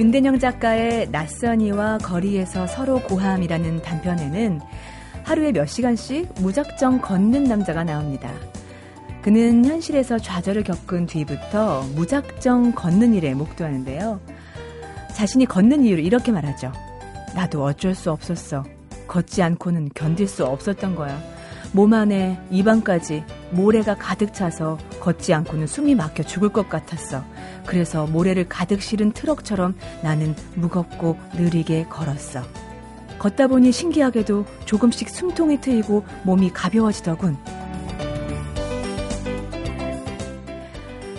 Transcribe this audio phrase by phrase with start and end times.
[0.00, 4.58] 윤대영 작가의 낯선이와 거리에서 서로 고함이라는 단편에는
[5.24, 8.32] 하루에 몇 시간씩 무작정 걷는 남자가 나옵니다.
[9.20, 14.18] 그는 현실에서 좌절을 겪은 뒤부터 무작정 걷는 일에 목도하는데요.
[15.14, 16.72] 자신이 걷는 이유를 이렇게 말하죠.
[17.34, 18.64] 나도 어쩔 수 없었어.
[19.06, 21.22] 걷지 않고는 견딜 수 없었던 거야.
[21.72, 27.24] 몸 안에 입안까지 모래가 가득 차서 걷지 않고는 숨이 막혀 죽을 것 같았어.
[27.66, 32.42] 그래서 모래를 가득 실은 트럭처럼 나는 무겁고 느리게 걸었어.
[33.18, 37.36] 걷다 보니 신기하게도 조금씩 숨통이 트이고 몸이 가벼워지더군.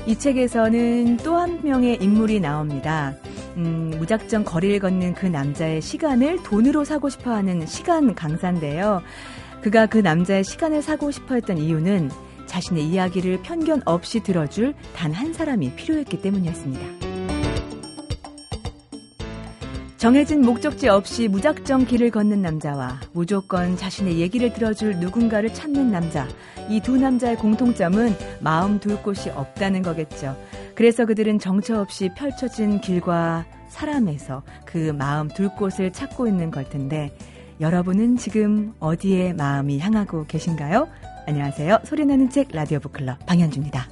[0.08, 3.14] 이 책에서는 또 한 명의 인물이 나옵니다.
[3.56, 9.02] 음, 무작정 거리를 걷는 그 남자의 시간을 돈으로 사고 싶어 하는 시간 강사인데요.
[9.62, 12.10] 그가 그 남자의 시간을 사고 싶어 했던 이유는
[12.48, 17.12] 자신의 이야기를 편견 없이 들어줄 단 한 사람이 필요했기 때문이었습니다.
[19.98, 26.28] 정해진 목적지 없이 무작정 길을 걷는 남자와 무조건 자신의 얘기를 들어줄 누군가를 찾는 남자.
[26.70, 30.36] 이 두 남자의 공통점은 마음 둘 곳이 없다는 거겠죠.
[30.74, 37.16] 그래서 그들은 정처 없이 펼쳐진 길과 사람에서 그 마음 둘 곳을 찾고 있는 걸 텐데
[37.62, 40.88] 여러분은 지금 어디에 마음이 향하고 계신가요?
[41.28, 41.82] 안녕하세요.
[41.84, 43.88] 소리나는 책 라디오 북클럽 방현주입니다.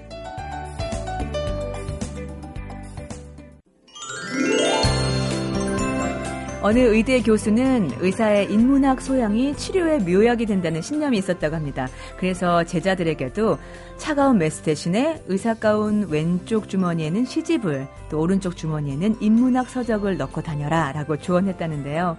[6.61, 11.87] 어느 의대 교수는 의사의 인문학 소양이 치료의 묘약이 된다는 신념이 있었다고 합니다.
[12.17, 13.57] 그래서 제자들에게도
[13.97, 20.91] 차가운 메스 대신에 의사 가운 왼쪽 주머니에는 시집을 또 오른쪽 주머니에는 인문학 서적을 넣고 다녀라
[20.91, 22.17] 라고 조언했다는데요.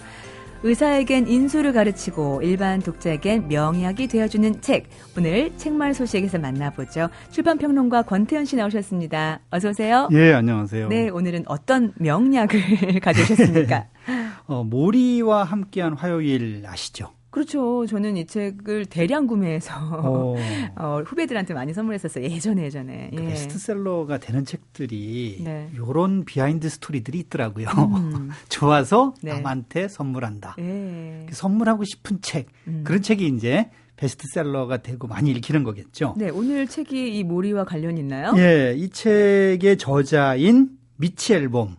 [0.62, 4.88] 의사에겐 인술을 가르치고 일반 독자에겐 명약이 되어주는 책.
[5.16, 7.08] 오늘 책마을 소식에서 만나보죠.
[7.30, 9.40] 출판평론가 권태현 씨 나오셨습니다.
[9.50, 10.08] 어서 오세요.
[10.12, 10.88] 예, 안녕하세요.
[10.88, 13.86] 네, 오늘은 어떤 명약을 가져오셨습니까?
[14.48, 17.10] 어, 모리와 함께한 화요일 아시죠?
[17.30, 17.86] 그렇죠.
[17.86, 20.34] 저는 이 책을 대량 구매해서 어.
[20.76, 22.24] 어, 후배들한테 많이 선물했었어요.
[22.24, 23.10] 예전에 예전에.
[23.14, 23.28] 그 예.
[23.28, 25.70] 베스트셀러가 되는 책들이 네.
[25.76, 27.68] 요런 비하인드 스토리들이 있더라고요.
[27.68, 28.30] 음.
[28.48, 29.34] 좋아서 네.
[29.34, 30.56] 남한테 선물한다.
[30.58, 31.26] 네.
[31.30, 32.82] 선물하고 싶은 책 음.
[32.84, 36.14] 그런 책이 이제 베스트셀러가 되고 많이 읽히는 거겠죠.
[36.16, 38.32] 네, 오늘 책이 이 모리와 관련이 있나요?
[38.38, 41.76] 예, 이 책의 저자인 미치 앨범의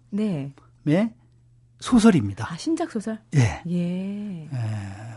[0.84, 1.14] 네.
[1.82, 2.48] 소설입니다.
[2.50, 3.20] 아, 신작 소설?
[3.36, 3.62] 예.
[3.68, 4.44] 예.
[4.44, 4.48] 예.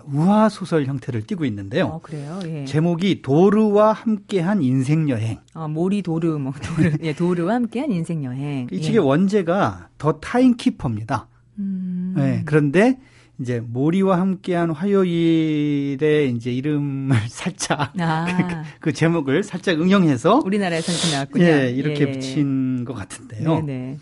[0.07, 1.87] 우화 소설 형태를 띠고 있는데요.
[1.87, 2.41] 어, 그래요?
[2.47, 2.65] 예.
[2.65, 5.39] 제목이 도르와 함께한 인생 여행.
[5.53, 6.93] 아, 모리 도르 뭐 도르.
[7.03, 8.67] 예, 도르와 함께한 인생 여행.
[8.73, 8.99] 이 책의 예.
[8.99, 11.29] 원제가 더 타임키퍼입니다.
[11.59, 12.15] 음.
[12.19, 12.43] 예.
[12.45, 12.99] 그런데
[13.41, 18.27] 이제 모리와 함께한 화요일에 이제 이름을 살짝 아.
[18.27, 21.45] 그, 그, 제목을 살짝 응용해서 우리나라에서는 나왔군요.
[21.45, 22.13] 예, 이렇게 예.
[22.13, 23.61] 붙인 것 같은데요.
[23.61, 23.99] 네네.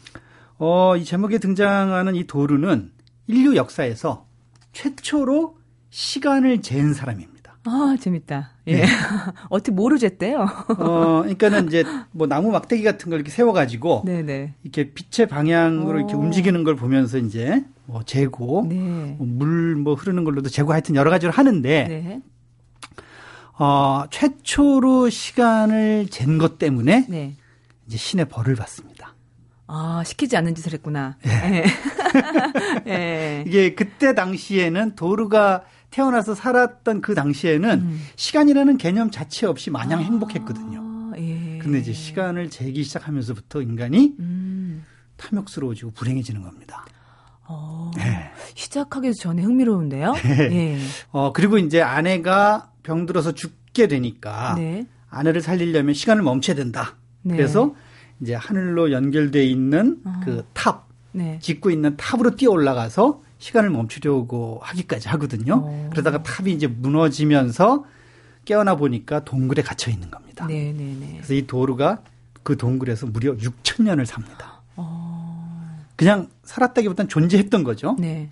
[0.65, 2.93] 어, 이 제목에 등장하는 이 도르는
[3.27, 4.27] 인류 역사에서
[4.73, 5.57] 최초로
[5.91, 7.57] 시간을 잰 사람입니다.
[7.65, 8.51] 아, 재밌다.
[8.69, 8.77] 예.
[8.77, 8.87] 네.
[9.51, 10.39] 어떻게 뭐로 쟀대요?
[10.79, 14.55] 어, 그러니까는 이제 뭐 나무 막대기 같은 걸 이렇게 세워가지고 네네.
[14.63, 15.99] 이렇게 빛의 방향으로 오.
[15.99, 18.77] 이렇게 움직이는 걸 보면서 이제 뭐 재고 네.
[19.19, 22.23] 뭐 물뭐 흐르는 걸로도 재고 하여튼 여러 가지로 하는데 네.
[23.59, 27.35] 어, 최초로 시간을 잰 것 때문에 네.
[27.89, 29.12] 이제 신의 벌을 받습니다.
[29.75, 31.17] 아, 시키지 않는 짓을 했구나.
[31.27, 31.65] 예.
[32.87, 33.45] 예.
[33.49, 38.01] 이게 그때 당시에는 도르가 태어나서 살았던 그 당시에는 음.
[38.17, 41.13] 시간이라는 개념 자체 없이 마냥 아, 행복했거든요.
[41.17, 41.59] 예.
[41.59, 44.85] 근데 이제 시간을 재기 시작하면서부터 인간이 음.
[45.17, 46.85] 탐욕스러워지고 불행해지는 겁니다.
[47.49, 48.31] 어, 네.
[48.55, 50.13] 시작하기 전에 흥미로운데요.
[50.13, 50.49] 네.
[50.53, 50.79] 예.
[51.13, 54.87] 어, 그리고 이제 아내가 병들어서 죽게 되니까 네.
[55.09, 56.97] 아내를 살리려면 시간을 멈춰야 된다.
[57.23, 57.37] 네.
[57.37, 57.75] 그래서
[58.23, 60.21] 이제 하늘로 연결돼 있는 어.
[60.25, 61.39] 그 탑, 네.
[61.43, 65.55] 짓고 있는 탑으로 뛰어 올라가서 시간을 멈추려고 하기까지 하거든요.
[65.55, 65.67] 오.
[65.67, 65.91] 어.
[65.91, 67.85] 그러다가 탑이 이제 무너지면서
[68.45, 70.47] 깨어나 보니까 동굴에 갇혀 있는 겁니다.
[70.47, 70.73] 네 네네.
[70.73, 71.13] 네, 네.
[71.17, 72.03] 그래서 이 도루가
[72.43, 74.63] 그 동굴에서 무려 6천 년을 삽니다.
[74.77, 75.85] 어.
[75.97, 77.97] 그냥 살았다기보다는 존재했던 거죠.
[77.99, 78.31] 네.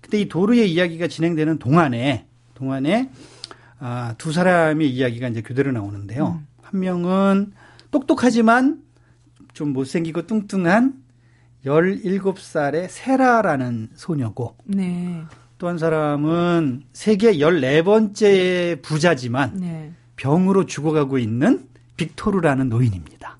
[0.00, 3.10] 근데 이 도루의 이야기가 진행되는 동안에 동안에
[3.78, 6.40] 아, 두 사람의 이야기가 이제 교대로 나오는데요.
[6.40, 6.46] 음.
[6.62, 7.52] 한 명은
[7.90, 8.85] 똑똑하지만
[9.56, 11.02] 좀 못생기고 뚱뚱한
[11.64, 15.22] 17살의 세라라는 소녀고 네.
[15.56, 19.92] 또한 사람은 세계 14번째 부자지만 네.
[20.16, 21.66] 병으로 죽어가고 있는
[21.96, 23.38] 빅토르라는 노인입니다.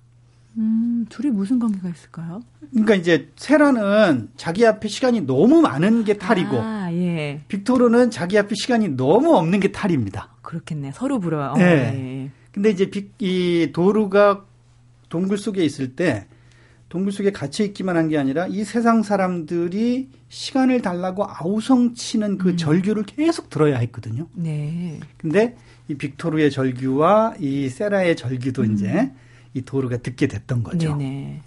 [0.56, 2.40] 음, 둘이 무슨 관계가 있을까요?
[2.70, 7.42] 그러니까 이제 세라는 자기 앞에 시간이 너무 많은 게 탈이고 아, 예.
[7.48, 10.30] 빅토르는 자기 앞에 시간이 너무 없는 게 탈입니다.
[10.40, 10.92] 그렇겠네.
[10.94, 11.58] 서로 부러워.
[11.58, 11.64] 네.
[11.64, 12.30] 예.
[12.52, 14.46] 근데 이제 빅, 이 도루가
[15.08, 16.26] 동굴 속에 있을 때
[16.88, 22.56] 동굴 속에 갇혀 있기만 한 게 아니라 이 세상 사람들이 시간을 달라고 아우성치는 그 음.
[22.56, 24.28] 절규를 계속 들어야 했거든요.
[24.34, 25.00] 네.
[25.16, 25.56] 근데
[25.88, 28.72] 이 빅토르의 절규와 이 세라의 절규도 음.
[28.74, 29.10] 이제
[29.54, 30.96] 이 도르가 듣게 됐던 거죠.
[30.96, 31.40] 네네.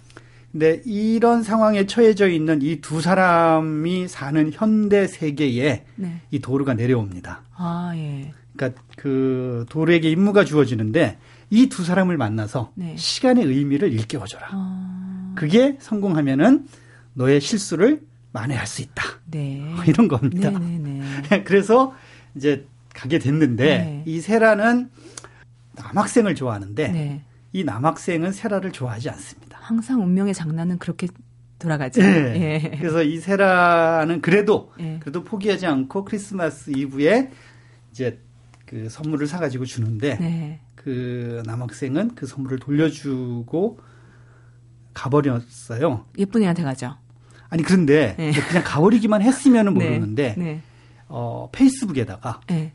[0.52, 6.20] 근데 이런 상황에 처해져 있는 이 두 사람이 사는 현대 세계에 네.
[6.30, 7.42] 이 도르가 내려옵니다.
[7.56, 8.32] 아, 예.
[8.56, 11.18] 그러니까 그 도르에게 임무가 주어지는데
[11.50, 12.96] 이 두 사람을 만나서 네.
[12.96, 14.48] 시간의 의미를 일깨워줘라.
[14.52, 15.32] 아...
[15.34, 16.66] 그게 성공하면은
[17.14, 18.02] 너의 실수를
[18.32, 19.04] 만회할 수 있다.
[19.30, 19.60] 네.
[19.74, 20.52] 뭐 이런 겁니다.
[21.44, 21.94] 그래서
[22.36, 24.02] 이제 가게 됐는데 네.
[24.06, 24.90] 이 세라는
[25.74, 27.24] 남학생을 좋아하는데 네.
[27.52, 29.58] 이 남학생은 세라를 좋아하지 않습니다.
[29.60, 31.08] 항상 운명의 장난은 그렇게
[31.58, 32.00] 돌아가죠.
[32.00, 32.62] 네.
[32.64, 32.76] 예.
[32.78, 34.98] 그래서 이 세라는 그래도 예.
[35.00, 37.30] 그래도 포기하지 않고 크리스마스 이브에
[37.90, 38.20] 이제
[38.70, 40.60] 그 선물을 사가지고 주는데 네.
[40.76, 43.80] 그 남학생은 그 선물을 돌려주고
[44.94, 46.04] 가버렸어요.
[46.18, 46.96] 예쁜 애한테 가죠.
[47.48, 48.30] 아니 그런데 네.
[48.30, 49.88] 그냥 가버리기만 했으면은 네.
[49.88, 50.62] 모르는데 네.
[51.08, 52.72] 어, 페이스북에다가 네.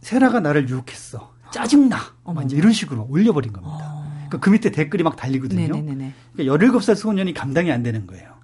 [0.00, 1.32] 세라가 나를 유혹했어.
[1.50, 1.96] 짜증나.
[2.22, 2.42] 어머.
[2.42, 3.78] 이제 이런 식으로 올려버린 겁니다.
[3.80, 4.04] 어.
[4.26, 5.76] 그러니까 그 밑에 댓글이 막 달리거든요.
[5.76, 6.12] 네네네.
[6.34, 8.34] 그러니까 17살 소년이 감당이 안 되는 거예요.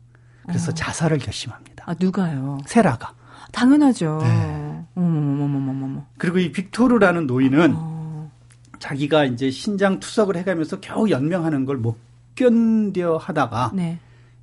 [0.47, 0.75] 그래서 어.
[0.75, 1.85] 자살을 결심합니다.
[1.87, 2.57] 아, 누가요?
[2.65, 3.15] 세라가.
[3.53, 4.21] 당연하죠.
[4.23, 4.62] 네.
[4.95, 6.07] 어머머머머머머.
[6.19, 8.31] 그리고 이 빅토르라는 노인은 어.
[8.79, 11.97] 자기가 이제 신장 투석을 해가면서 겨우 연명하는 걸 못
[12.35, 13.99] 견뎌 하다가 네.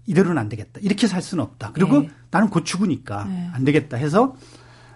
[0.06, 0.80] 이대로는 안 되겠다.
[0.84, 1.72] 이렇게 살 수는 없다.
[1.74, 2.10] 그리고 네.
[2.32, 3.50] 나는 곧 죽으니까 네.
[3.54, 4.36] 안 되겠다 해서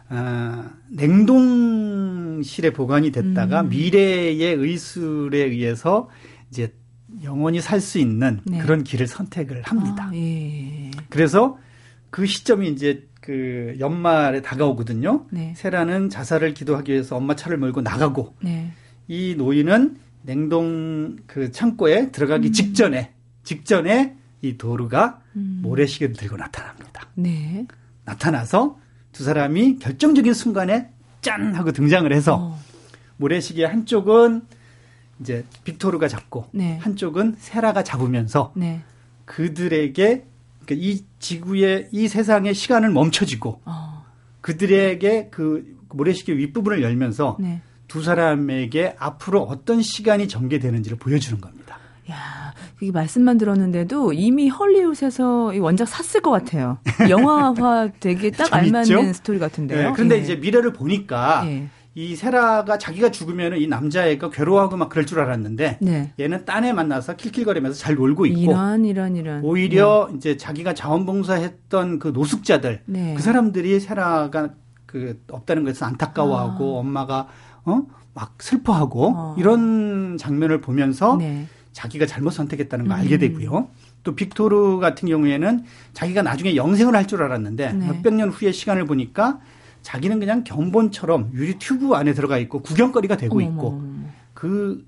[0.10, 3.70] 어, 냉동실에 보관이 됐다가 음.
[3.70, 6.10] 미래의 의술에 의해서
[6.50, 6.74] 이제
[7.24, 8.60] 영원히 살 수 있는 네.
[8.60, 10.10] 그런 길을 선택을 합니다.
[10.12, 10.92] 아, 예.
[11.10, 11.58] 그래서
[12.14, 15.26] 그 시점이 이제 그 연말에 다가오거든요.
[15.32, 15.56] 네.
[15.58, 18.72] 세라는 자살을 기도하기 위해서 엄마 차를 몰고 나가고 네.
[19.08, 22.54] 이 노인은 냉동 그 창고에 들어가기 음.
[22.54, 23.14] 직전에
[23.44, 25.62] 직전에 이 도르가 음.
[25.64, 27.08] 모래시계를 들고 나타납니다.
[27.16, 27.66] 네.
[28.06, 28.78] 나타나서
[29.12, 32.60] 두 사람이 결정적인 순간에 짠 하고 등장을 해서 어.
[33.18, 34.44] 모래시계 한쪽은
[35.20, 36.78] 이제 빅토르가 잡고 네.
[36.78, 38.84] 한쪽은 세라가 잡으면서 네.
[39.26, 40.28] 그들에게
[40.66, 44.06] 그러니까 이 지구의 이 세상의 시간을 멈춰지고 어.
[44.42, 47.62] 그들에게 그 모래시계 윗부분을 열면서 네.
[47.88, 51.78] 두 사람에게 앞으로 어떤 시간이 전개되는지를 보여주는 겁니다.
[52.12, 56.80] 야, 이 말씀만 들었는데도 이미 헐리우드에서 이 원작 샀을 것 같아요.
[57.10, 59.90] 영화화 되게 딱 알맞는 스토리 같은데요.
[59.90, 60.20] 네, 그런데 예.
[60.20, 61.70] 이제 미래를 보니까 예.
[61.96, 66.14] 이 세라가 자기가 죽으면 이 남자애가 괴로워하고 막 그럴 줄 알았는데 네.
[66.20, 70.18] 얘는 딴애 만나서 킬킬거리면서 잘 놀고 있고 이런 이런 이런 오히려 네.
[70.18, 73.14] 이제 자기가 자원봉사했던 그 노숙자들 네.
[73.16, 74.54] 그 사람들이 세라가
[74.88, 76.80] 그 없다는 것에서 안타까워하고 아.
[76.80, 77.28] 엄마가
[77.66, 77.84] 어
[78.16, 79.36] 막 슬퍼하고 어.
[79.38, 81.48] 이런 장면을 보면서 네.
[81.72, 83.00] 자기가 잘못 선택했다는 걸 음.
[83.02, 83.70] 알게 되고요.
[84.04, 85.64] 또 빅토르 같은 경우에는
[85.94, 87.88] 자기가 나중에 영생을 할 줄 알았는데 네.
[87.88, 89.40] 몇백 년 후의 시간을 보니까
[89.84, 93.84] 자기는 그냥 견본처럼 유리 튜브 안에 들어가 있고 구경거리가 되고 어머, 있고.
[94.34, 94.86] 그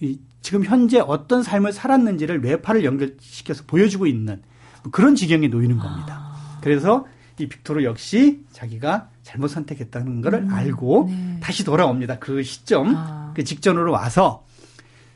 [0.00, 4.42] 이, 지금 현재 어떤 삶을 살았는지를 뇌파를 연결시켜서 보여주고 있는
[4.90, 6.34] 그런 지경에 놓이는 겁니다.
[6.34, 6.58] 아.
[6.60, 7.06] 그래서
[7.38, 11.38] 이 빅토르 역시 자기가 잘못 선택했다는 것을 음, 알고 네.
[11.40, 12.18] 다시 돌아옵니다.
[12.18, 13.32] 그 시점, 아.
[13.34, 14.44] 그 직전으로 와서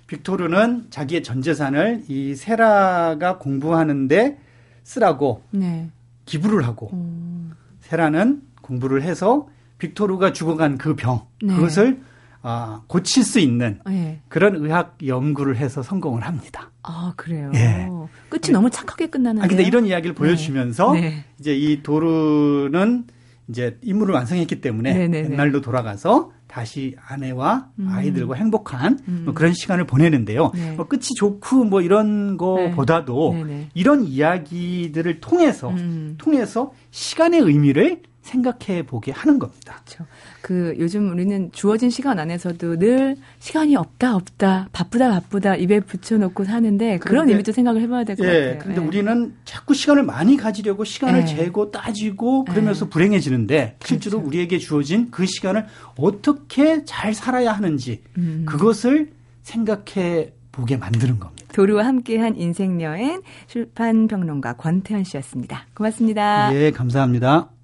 [0.06, 4.38] 빅토르는 자기의 전 재산을 이 세라가 공부하는데
[4.84, 5.90] 쓰라고 네.
[6.26, 7.52] 기부를 하고 음.
[7.80, 11.54] 세라는 공부를 해서 빅토르가 죽어간 그 병, 네.
[11.54, 12.00] 그것을
[12.42, 14.20] 아, 고칠 수 있는 네.
[14.28, 16.70] 그런 의학 연구를 해서 성공을 합니다.
[16.82, 17.50] 아, 그래요?
[17.54, 17.88] 예.
[18.28, 19.42] 끝이 너무 착하게 끝나는.
[19.42, 20.18] 아, 근데 이런 이야기를 네.
[20.18, 21.24] 보여주면서 네.
[21.40, 23.04] 이제 이 도르는
[23.48, 25.22] 이제 임무를 완성했기 때문에 네네네.
[25.22, 25.34] 네, 네.
[25.34, 27.88] 옛날로 돌아가서 다시 아내와 음.
[27.90, 29.22] 아이들과 행복한 음.
[29.24, 30.52] 뭐 그런 시간을 보내는데요.
[30.54, 30.72] 네.
[30.72, 33.68] 뭐 끝이 좋고 뭐 이런 거보다도 네.
[33.74, 36.14] 이런 이야기들을 통해서 음.
[36.18, 39.80] 통해서 시간의 의미를 생각해 보게 하는 겁니다.
[39.84, 40.04] 그렇죠.
[40.42, 46.98] 그 요즘 우리는 주어진 시간 안에서도 늘 시간이 없다 없다 바쁘다 바쁘다 입에 붙여놓고 사는데
[46.98, 48.58] 그런 의미도 생각을 해봐야 될것 예, 같아요.
[48.58, 48.84] 근데 예.
[48.84, 51.26] 우리는 자꾸 시간을 많이 가지려고 시간을 예.
[51.26, 52.90] 재고 따지고 그러면서 예.
[52.90, 54.28] 불행해지는데 실제로 그렇죠.
[54.28, 55.66] 우리에게 주어진 그 시간을
[55.96, 58.44] 어떻게 잘 살아야 하는지 음.
[58.46, 61.46] 그것을 생각해 보게 만드는 겁니다.
[61.52, 65.66] 도루와 함께한 인생 여행 출판 평론가 권태현 씨였습니다.
[65.74, 66.54] 고맙습니다.
[66.54, 67.55] 예, 감사합니다.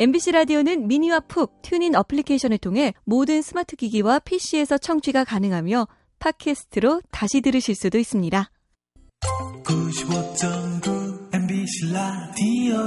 [0.00, 5.88] MBC 라디오는 미니와 푹 튠인 어플리케이션을 통해 모든 스마트 기기와 PC에서 청취가 가능하며
[6.20, 8.48] 팟캐스트로 다시 들으실 수도 있습니다.
[9.64, 12.78] 95.9 MBC 라디오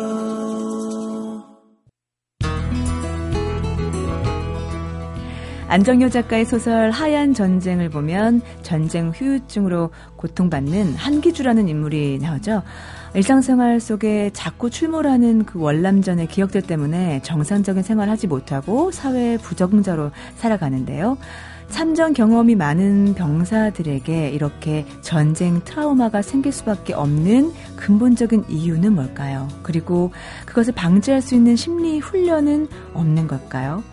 [5.68, 12.64] 안정효 작가의 소설 하얀 전쟁을 보면 전쟁 후유증으로 고통받는 한기주라는 인물이 나오죠.
[13.14, 21.18] 일상생활 속에 자꾸 출몰하는 그 월남전의 기억들 때문에 정상적인 생활을 하지 못하고 사회 부적응자로 살아가는데요.
[21.68, 29.48] 참전 경험이 많은 병사들에게 이렇게 전쟁 트라우마가 생길 수밖에 없는 근본적인 이유는 뭘까요?
[29.64, 30.12] 그리고
[30.46, 33.84] 그것을 방지할 수 있는 심리 훈련은 없는 걸까요?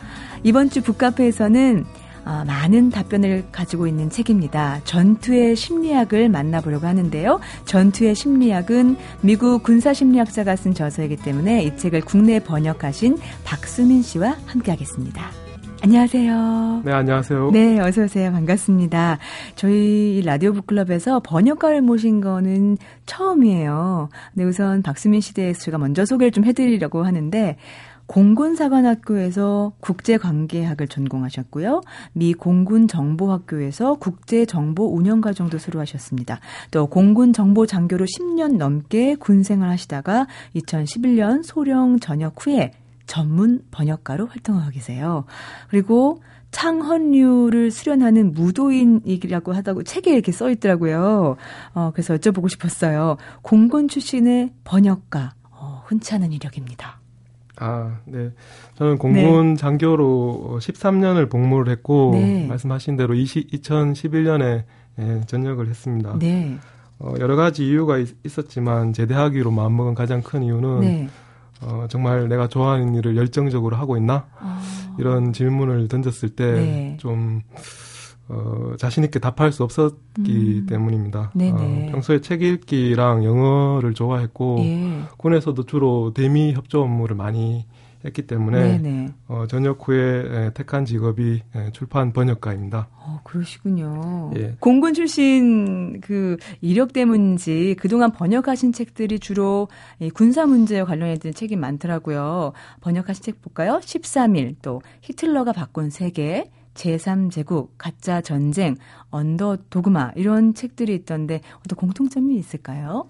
[0.44, 1.84] 이번 주 북카페에서는
[2.28, 4.82] 어, 많은 답변을 가지고 있는 책입니다.
[4.84, 7.40] 전투의 심리학을 만나보려고 하는데요.
[7.64, 15.30] 전투의 심리학은 미국 군사심리학자가 쓴 저서이기 때문에 이 책을 국내 번역하신 박수민 씨와 함께하겠습니다.
[15.80, 16.82] 안녕하세요.
[16.84, 17.50] 네, 안녕하세요.
[17.52, 18.32] 네, 어서 오세요.
[18.32, 19.18] 반갑습니다.
[19.54, 24.08] 저희 라디오 북클럽에서 번역가를 모신 거는 처음이에요.
[24.34, 27.56] 네, 우선 박수민 씨 대해서 제가 먼저 소개를 좀 해드리려고 하는데
[28.08, 31.82] 공군사관학교에서 국제관계학을 전공하셨고요.
[32.14, 36.40] 미 공군정보학교에서 국제정보운영과정도 수료하셨습니다.
[36.70, 42.72] 또 공군정보장교로 10년 넘게 군생활 하시다가 2011년 소령 전역 후에
[43.06, 45.24] 전문 번역가로 활동하고 계세요.
[45.68, 51.36] 그리고 창헌류를 수련하는 무도인이라고 하다고 책에 이렇게 써 있더라고요.
[51.74, 53.18] 어, 그래서 여쭤보고 싶었어요.
[53.42, 56.97] 공군 출신의 번역가, 어, 흔치 않은 이력입니다.
[57.60, 58.30] 아, 네.
[58.76, 59.56] 저는 공군 네.
[59.56, 62.46] 장교로 13년을 복무를 했고 네.
[62.46, 64.64] 말씀하신 대로 20, 2011년에
[65.00, 66.18] 예, 전역을 했습니다.
[66.18, 66.58] 네.
[66.98, 71.08] 어, 여러 가지 이유가 있, 었지만 제대하기로 마음먹은 가장 큰 이유는 네.
[71.60, 74.26] 어, 정말 내가 좋아하는 일을 열정적으로 하고 있나?
[74.38, 74.60] 아.
[74.98, 77.60] 이런 질문을 던졌을 때좀 네.
[78.28, 80.66] 어, 자신있게 답할 수 없었기 음.
[80.68, 81.32] 때문입니다.
[81.34, 85.02] 어, 평소에 책 읽기랑 영어를 좋아했고, 예.
[85.16, 87.64] 군에서도 주로 대미 협조 업무를 많이
[88.04, 91.42] 했기 때문에 어, 전역 후에 택한 직업이
[91.72, 92.88] 출판 번역가입니다.
[92.96, 94.30] 어, 그러시군요.
[94.36, 94.54] 예.
[94.60, 99.68] 공군 출신 그 이력 때문인지 그동안 번역하신 책들이 주로
[100.14, 102.52] 군사 문제에 관련된 책이 많더라고요.
[102.82, 103.80] 번역하신 책 볼까요?
[103.82, 108.76] 13일, 또 히틀러가 바꾼 세계, 제3제국, 가짜 전쟁,
[109.10, 113.08] 언더 도그마 이런 책들이 있던데 어떤 공통점이 있을까요?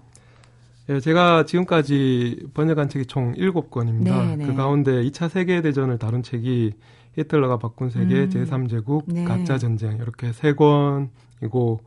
[0.89, 4.05] 예, 제가 지금까지 번역한 책이 총 7권입니다.
[4.05, 4.47] 네네.
[4.47, 6.73] 그 가운데 2차 세계 대전을 다룬 책이
[7.15, 8.29] 히틀러가 바꾼 세계, 음.
[8.29, 9.23] 제3제국, 네.
[9.23, 11.81] 가짜 전쟁 이렇게 세 권이고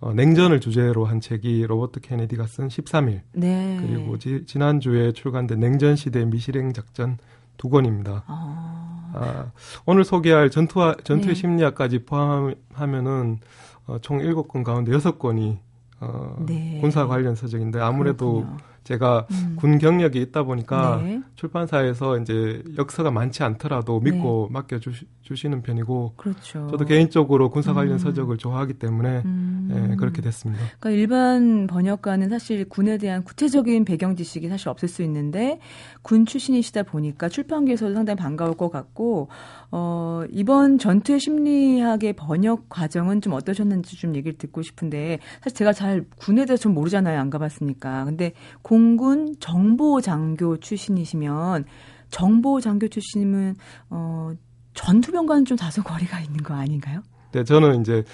[0.00, 3.22] 어, 냉전을 주제로 한 책이 로버트 케네디가 쓴 13일.
[3.32, 3.78] 네.
[3.80, 7.18] 그리고 지, 지난주에 출간된 냉전 시대 미실행 작전
[7.56, 8.22] 두 권입니다.
[8.26, 8.93] 아.
[9.14, 9.52] 아,
[9.86, 11.40] 오늘 소개할 전투와 전투의 네.
[11.40, 13.38] 심리학까지 포함하면은
[13.86, 15.58] 어, 총 7권 가운데 6권이
[16.00, 16.78] 어, 네.
[16.80, 18.56] 군사 관련 서적인데 아무래도 그렇군요.
[18.84, 19.56] 제가 음.
[19.56, 21.22] 군 경력이 있다 보니까 네.
[21.36, 24.52] 출판사에서 이제 역사가 많지 않더라도 믿고 네.
[24.52, 26.68] 맡겨 주시, 는 편이고 그렇죠.
[26.70, 27.98] 저도 개인적으로 군사 관련 음.
[27.98, 29.90] 서적을 좋아하기 때문에 음.
[29.92, 30.62] 예, 그렇게 됐습니다.
[30.78, 35.60] 그러니까 일반 번역가는 사실 군에 대한 구체적인 배경 지식이 사실 없을 수 있는데
[36.02, 39.28] 군 출신이시다 보니까 출판계에서도 상당히 반가울 것 같고
[39.70, 46.04] 어, 이번 전투의 심리학의 번역 과정은 좀 어떠셨는지 좀 얘기를 듣고 싶은데 사실 제가 잘
[46.16, 47.18] 군에 대해서 좀 모르잖아요.
[47.18, 48.04] 안 가봤으니까.
[48.04, 51.64] 근데 공군 정보장교 출신이시면
[52.10, 53.56] 정보장교 출신이면
[53.90, 54.32] 어,
[54.74, 57.02] 전투병과는 좀 다소 거리가 있는 거 아닌가요?
[57.32, 58.04] 네, 저는 이제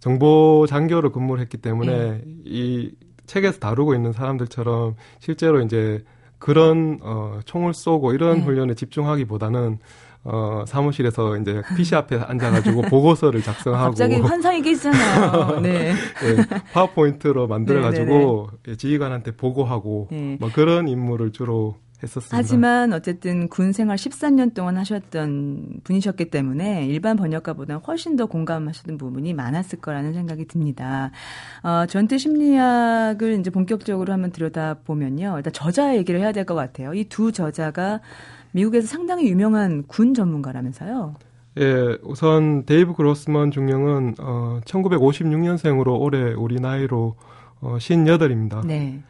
[0.00, 2.22] 정보장교로 근무를 했기 때문에 네.
[2.44, 2.92] 이
[3.26, 6.04] 책에서 다루고 있는 사람들처럼 실제로 이제
[6.38, 8.44] 그런 어 총을 쏘고 이런 네.
[8.44, 9.78] 훈련에 집중하기보다는
[10.28, 13.84] 어, 사무실에서 이제 PC 앞에 앉아가지고 보고서를 작성하고.
[13.90, 15.60] 갑자기 환상이 깨지잖아요.
[15.62, 15.92] 네.
[15.92, 16.62] 네.
[16.72, 18.76] 파워포인트로 만들어가지고 네, 네, 네.
[18.76, 20.36] 지휘관한테 보고하고, 네.
[20.40, 22.36] 뭐 그런 임무를 주로 했었습니다.
[22.36, 29.32] 하지만 어쨌든 군 생활 13년 동안 하셨던 분이셨기 때문에 일반 번역가보다 훨씬 더 공감하셨던 부분이
[29.32, 31.10] 많았을 거라는 생각이 듭니다.
[31.62, 35.34] 어, 전투 심리학을 이제 본격적으로 한번 들여다 보면요.
[35.38, 36.92] 일단 저자 얘기를 해야 될 것 같아요.
[36.94, 38.00] 이 두 저자가
[38.56, 41.14] 미국에서 상당히 유명한 군 전문가라면서요.
[41.58, 47.16] 예, 우선 데이브 그로스먼 중령은 어 1956년생으로 올해 우리 나이로
[47.60, 48.66] 어 58입니다.
[48.66, 49.02] 네.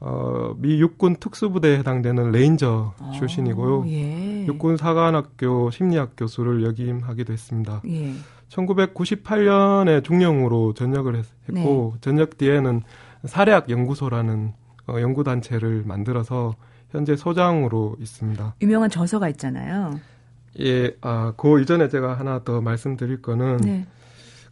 [0.00, 3.84] 어, 미 육군 특수부대에 해당되는 레인저 아, 출신이고요.
[3.88, 4.46] 예.
[4.46, 7.82] 육군 사관학교 심리학 교수를 역임하기도 했습니다.
[7.86, 8.12] 예.
[8.48, 11.26] 1998년에 중령으로 전역을 했,
[11.62, 12.00] 고 네.
[12.00, 12.82] 전역 뒤에는
[13.24, 14.54] 사례학 연구소라는
[14.88, 16.54] 어, 연구단체를 만들어서
[16.90, 18.54] 현재 소장으로 있습니다.
[18.62, 19.98] 유명한 저서가 있잖아요.
[20.58, 23.86] 예, 아, 그 이전에 제가 하나 더 말씀드릴 거는 네.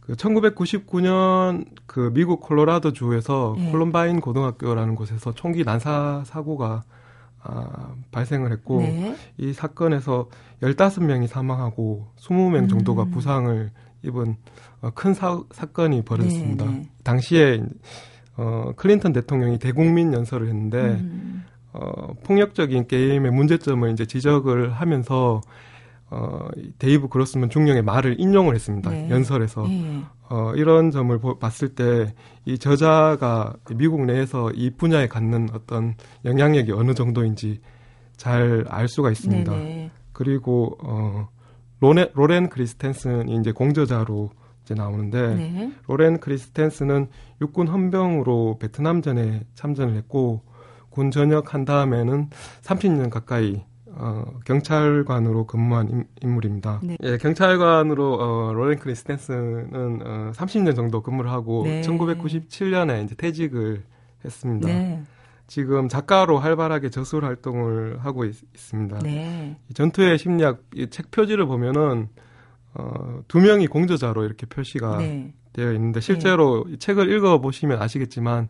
[0.01, 3.71] 그 1999년 그 미국 콜로라도 주에서 예.
[3.71, 6.83] 콜럼바인 고등학교라는 곳에서 총기 난사 사고가
[7.41, 9.15] 아, 발생을 했고 네.
[9.37, 10.29] 이 사건에서
[10.61, 13.11] 15명이 사망하고 20명 정도가 음.
[13.11, 13.71] 부상을
[14.03, 14.35] 입은
[14.81, 16.65] 어, 큰 사, 사건이 벌어졌습니다.
[16.65, 16.89] 네, 네.
[17.03, 17.61] 당시에
[18.37, 21.38] 어, 클린턴 대통령이 대국민 연설을 했는데 음.
[21.73, 25.41] 어, 폭력적인 게임의 문제점을 이제 지적을 하면서
[26.09, 26.47] 어,
[26.79, 28.89] 데이브 그로스먼 중령의 말을 인용을 했습니다.
[28.89, 29.09] 네.
[29.09, 29.67] 연설에서.
[29.67, 30.01] 네.
[30.29, 32.13] 어, 이런 점을 보, 봤을 때
[32.49, 35.93] 이 저자가 미국 내에서 이 분야에 갖는 어떤
[36.25, 37.61] 영향력이 어느 정도인지
[38.17, 39.51] 잘 알 수가 있습니다.
[39.51, 39.63] 네네.
[39.63, 39.91] 네.
[40.11, 41.29] 그리고 어,
[41.79, 44.31] 로네, 로렌 크리스텐슨이 이제 공저자로
[44.63, 45.71] 이제 나오는데 네.
[45.87, 47.07] 로렌 크리스텐슨은
[47.39, 50.41] 육군 헌병으로 베트남전에 참전을 했고
[50.99, 52.29] 군 전역한 다음에는
[52.61, 56.97] 30년 가까이 어, 경찰관으로 근무한 인, 물입니다 네.
[57.03, 61.79] 예, 경찰관으로 어, 로렌 크리스텐스는 어, 30년 정도 근무를 하고 네.
[61.79, 63.83] 1997년에 이제 퇴직을
[64.25, 64.67] 했습니다.
[64.67, 65.01] 네.
[65.47, 69.55] 지금 작가로 활발하게 저술 활동을 하고 있, 습니다 네.
[69.73, 72.09] 전투의 심리학 책 표지를 보면은
[72.73, 75.33] 어, 두 명이 공저자로 이렇게 표시가 네.
[75.53, 78.49] 되어 있는데 실제로 이 책을 읽어 보시면 아시겠지만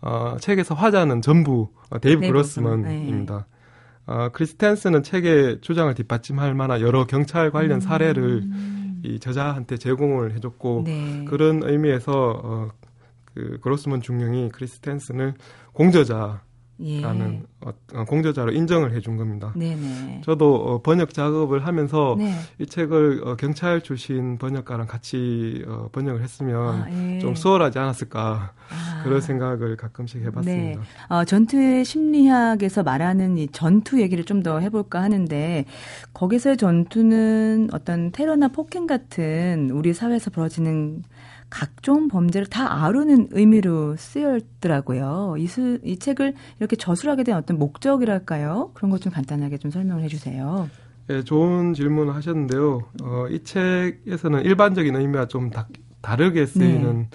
[0.00, 3.46] 어, 책에서 화자는 전부 어, 데이브 네, 그로스먼입니다.
[4.06, 7.80] 어, 크리스텐슨은 책의 주장을 뒷받침할 만한 여러 경찰 관련 음.
[7.80, 8.42] 사례를
[9.04, 11.24] 이 저자한테 제공을 해줬고 네.
[11.26, 12.68] 그런 의미에서 어,
[13.24, 15.34] 그 그로스먼 중령이 크리스텐슨을
[15.72, 16.42] 공저자
[16.80, 17.42] 라는 예.
[17.66, 19.52] 어, 어, 공저자로 인정을 해준 겁니다.
[19.56, 20.22] 네네.
[20.24, 22.32] 저도 어, 번역 작업을 하면서 네.
[22.60, 27.18] 이 책을 어, 경찰 출신 번역가랑 같이 어, 번역을 했으면 아, 예.
[27.18, 29.02] 좀 수월하지 않았을까 아.
[29.02, 30.80] 그런 생각을 가끔씩 해봤습니다.
[30.80, 30.86] 네.
[31.08, 35.64] 어, 전투의 심리학에서 말하는 이 전투 얘기를 좀 더 해볼까 하는데
[36.14, 41.02] 거기서의 전투는 어떤 테러나 폭행 같은 우리 사회에서 벌어지는
[41.50, 45.36] 각종 범죄를 다 아우르는 의미로 쓰였더라고요.
[45.38, 48.70] 이, 수, 이 책을 이렇게 저술하게 된 어떤 목적이랄까요?
[48.74, 50.68] 그런 것 좀 간단하게 좀 설명을 해주세요.
[51.06, 52.80] 네, 좋은 질문을 하셨는데요.
[53.02, 55.66] 어, 이 책에서는 일반적인 의미와 좀 다,
[56.16, 57.08] 르게 쓰이는 네.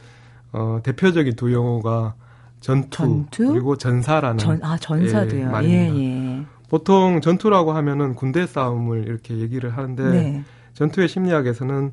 [0.51, 2.15] 어, 대표적인 두 용어가
[2.59, 3.51] 전투, 전투?
[3.51, 5.51] 그리고 전사라는 전, 아 전사도요.
[5.63, 6.45] 예, 예, 예.
[6.69, 10.43] 보통 전투라고 하면은 군대 싸움을 이렇게 얘기를 하는데 네.
[10.73, 11.91] 전투의 심리학에서는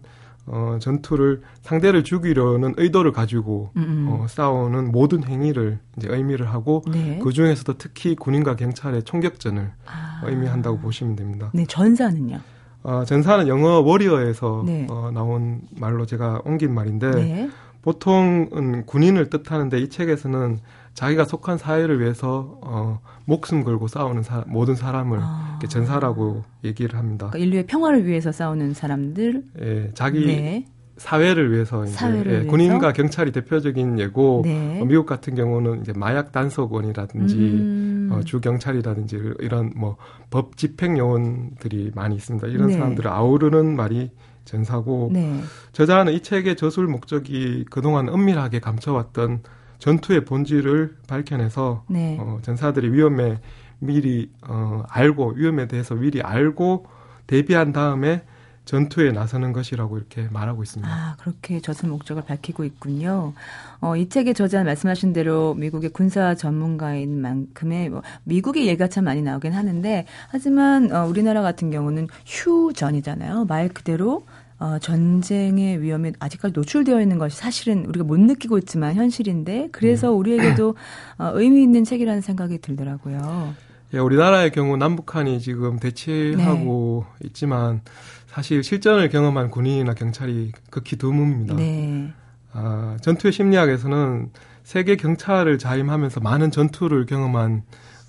[0.53, 4.09] 어, 전투를 상대를 죽이려는 의도를 가지고 음, 음.
[4.09, 7.21] 어, 싸우는 모든 행위를 이제 의미를 하고 네.
[7.23, 10.23] 그 중에서도 특히 군인과 경찰의 총격전을 아.
[10.25, 11.53] 의미한다고 보시면 됩니다.
[11.55, 12.41] 네, 전사는요?
[12.83, 14.89] 어, 전사는 영어 워리어에서 네.
[14.91, 17.51] 어, 나온 말로 제가 옮긴 말인데 네.
[17.83, 20.59] 보통은 군인을 뜻하는데 이 책에서는
[20.95, 25.59] 자기가 속한 사회를 위해서 어, 목숨 걸고 싸우는 사, 모든 사람을 아.
[25.69, 27.29] 전사라고 얘기를 합니다.
[27.31, 29.43] 그러니까 인류의 평화를 위해서 싸우는 사람들.
[29.63, 30.67] 예, 자기 네.
[30.97, 32.51] 사회를 위해서 이제 사회를 예, 위해서?
[32.51, 34.81] 군인과 경찰이 대표적인 예고 네.
[34.81, 38.11] 어, 미국 같은 경우는 이제 마약 단속원이라든지 음.
[38.13, 39.97] 어, 주 경찰이라든지 이런 뭐
[40.31, 42.47] 법 집행 요원들이 많이 있습니다.
[42.47, 42.75] 이런 네.
[42.75, 44.11] 사람들을 아우르는 말이
[44.45, 45.41] 전사고 네.
[45.73, 49.43] 저자는 이 책의 저술 목적이 그동안 은밀하게 감춰왔던
[49.81, 52.17] 전투의 본질을 밝혀내서 네.
[52.21, 53.41] 어, 전사들이 위험에
[53.81, 56.87] 미리 어, 알고 위험에 대해서 미리 알고
[57.27, 58.23] 대비한 다음에
[58.67, 60.89] 전투에 나서는 것이라고 이렇게 말하고 있습니다.
[60.89, 63.33] 아, 그렇게 저술 목적을 밝히고 있군요.
[63.81, 69.23] 어, 이 책의 저자 말씀하신 대로 미국의 군사 전문가인 만큼의 뭐 미국의 예가 참 많이
[69.23, 73.47] 나오긴 하는데 하지만 어, 우리나라 같은 경우는 휴전이잖아요.
[73.47, 74.25] 말 그대로
[74.61, 80.19] 어, 전쟁의 위험에 아직까지 노출되어 있는 것이 사실은 우리가 못 느끼고 있지만 현실인데 그래서 음.
[80.19, 80.77] 우리에게도
[81.19, 83.55] 어, 의미 있는 책이라는 생각이 들더라고요.
[83.95, 87.27] 예, 우리나라의 경우 남북한이 지금 대치하고 네.
[87.27, 87.81] 있지만
[88.27, 91.57] 사실 실전을 경험한 군인이나 경찰이 극히 드뭅니다.
[91.57, 92.13] 네.
[92.53, 94.31] 아, 전투의 심리학에서는
[94.63, 97.63] 세계 경찰을 자임하면서 많은 전투를 경험한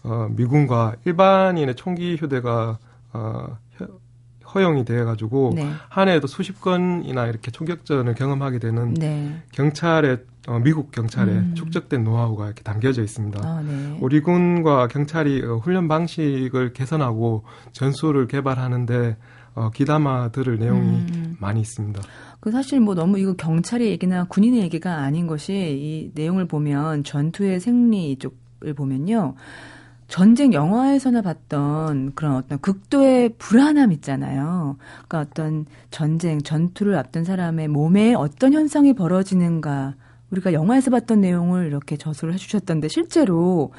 [0.04, 2.78] 어, 미군과 일반인의 총기 휴대가
[3.14, 3.58] 어,
[4.54, 5.70] 허용이 되어가지고 네.
[5.90, 9.42] 한 해에도 수십 건이나 이렇게 총격전을 경험하게 되는 네.
[9.52, 11.56] 경찰의 어, 미국 경찰의 음.
[11.56, 13.40] 축적된 노하우가 이렇게 담겨져 있습니다.
[13.44, 13.98] 아, 네.
[14.02, 19.18] 우리 군과 경찰이 어, 훈련 방식을 개선하고 전술을 개발하는데
[19.54, 21.36] 어, 기담아 들을 내용이 음.
[21.40, 22.02] 많이 있습니다.
[22.40, 27.60] 그 사실 뭐 너무 이거 경찰의 얘기나 군인의 얘기가 아닌 것이 이 내용을 보면 전투의
[27.60, 29.34] 생리 쪽 을 보면요.
[30.12, 34.76] 전쟁 영화에서나 봤던 그런 어떤 극도의 불안함 있잖아요.
[35.08, 39.96] 그러니까 어떤 전쟁, 전투를 앞둔 사람의 몸에 어떤 현상이 벌어지는가.
[40.32, 43.72] 우리가 영화에서 봤던 내용을 이렇게 저술을 해주셨던데 실제로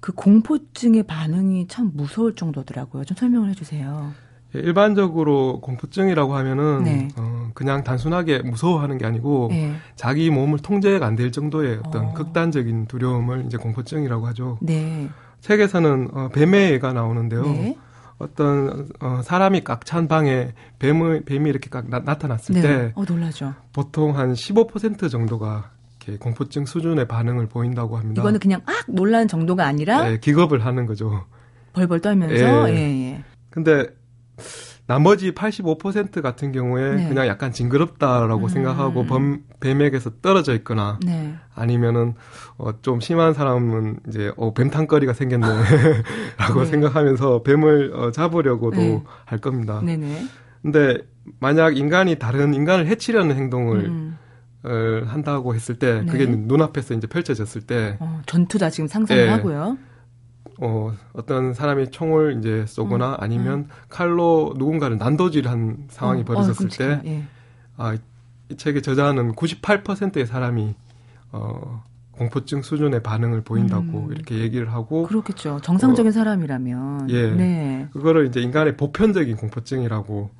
[0.00, 3.04] 그 공포증의 반응이 참 무서울 정도더라고요.
[3.04, 4.10] 좀 설명을 해주세요.
[4.56, 7.08] 예, 일반적으로 공포증이라고 하면은 네.
[7.16, 9.74] 어, 그냥 단순하게 무서워하는 게 아니고 네.
[9.94, 12.14] 자기 몸을 통제가 안 될 정도의 어떤 어.
[12.14, 14.58] 극단적인 두려움을 이제 공포증이라고 하죠.
[14.60, 15.08] 네.
[15.40, 17.42] 책에서는 어, 뱀의 애가 나오는데요.
[17.42, 17.76] 네.
[18.18, 22.62] 어떤 어, 사람이 꽉 찬 방에 뱀을 뱀이 이렇게 꽉 나, 타났을 네.
[22.62, 23.54] 때, 어 놀라죠.
[23.72, 25.70] 보통 한 15% 정도가
[26.00, 28.20] 이렇게 공포증 수준의 반응을 보인다고 합니다.
[28.22, 31.24] 이거는 그냥 악 놀라는 정도가 아니라 네, 기겁을 하는 거죠.
[31.74, 32.70] 벌벌 떨면서.
[32.70, 32.74] 예.
[32.74, 33.24] 예, 예.
[33.50, 33.86] 근데
[34.88, 37.08] 나머지 85% 같은 경우에 네.
[37.08, 38.48] 그냥 약간 징그럽다라고 음.
[38.48, 41.34] 생각하고 범, 뱀에게서 떨어져 있거나 네.
[41.54, 42.14] 아니면은
[42.56, 45.60] 어, 좀 심한 사람은 이제 어, 뱀탕거리가 생겼네라고
[46.64, 46.64] 네.
[46.64, 49.02] 생각하면서 뱀을 어, 잡으려고도 네.
[49.26, 49.82] 할 겁니다.
[49.84, 50.24] 네네.
[50.62, 50.98] 근데
[51.38, 54.18] 만약 인간이 다른 인간을 해치려는 행동을 음.
[54.64, 54.70] 어,
[55.06, 56.34] 한다고 했을 때 그게 네.
[56.34, 59.28] 눈앞에서 이제 펼쳐졌을 때 어, 전투다 지금 상상을 예.
[59.28, 59.76] 하고요.
[60.60, 63.68] 어, 어떤 사람이 총을 이제 쏘거나 음, 아니면 음.
[63.88, 67.24] 칼로 누군가를 난도질한 상황이 어, 벌어졌을 어, 때, 예.
[67.76, 67.96] 아,
[68.48, 70.74] 이 책의 저자는 98%의 사람이,
[71.32, 74.12] 어, 공포증 수준의 반응을 보인다고 음.
[74.12, 75.04] 이렇게 얘기를 하고.
[75.04, 75.60] 그렇겠죠.
[75.62, 77.10] 정상적인 어, 사람이라면.
[77.10, 77.30] 예.
[77.30, 77.88] 네.
[77.92, 80.30] 그거를 이제 인간의 보편적인 공포증이라고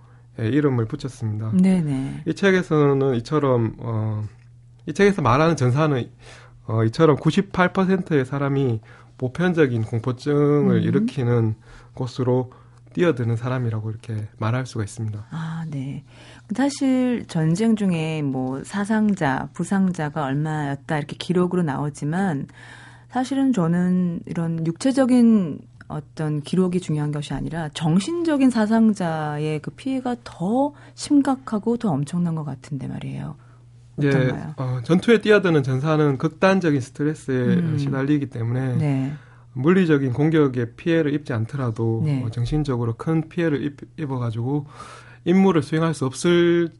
[0.40, 1.52] 예, 이름을 붙였습니다.
[1.52, 2.22] 네네.
[2.26, 4.24] 이 책에서는 이처럼, 어,
[4.86, 6.08] 이 책에서 말하는 전사는,
[6.66, 8.80] 어, 이처럼 98%의 사람이
[9.18, 10.82] 보편적인 공포증을 음.
[10.82, 11.54] 일으키는
[11.94, 12.52] 곳으로
[12.94, 15.26] 뛰어드는 사람이라고 이렇게 말할 수가 있습니다.
[15.30, 16.04] 아, 네.
[16.54, 22.46] 사실 전쟁 중에 뭐 사상자, 부상자가 얼마였다 이렇게 기록으로 나오지만
[23.08, 31.76] 사실은 저는 이런 육체적인 어떤 기록이 중요한 것이 아니라 정신적인 사상자의 그 피해가 더 심각하고
[31.78, 33.36] 더 엄청난 것 같은데 말이에요.
[34.02, 37.78] 예, 어, 전투에 뛰어드는 전사는 극단적인 스트레스에 음.
[37.78, 39.12] 시달리기 때문에 네.
[39.54, 42.22] 물리적인 공격에 피해를 입지 않더라도 네.
[42.22, 44.66] 어, 정신적으로 큰 피해를 입, 입어가지고
[45.24, 46.70] 임무를 수행할 수 없을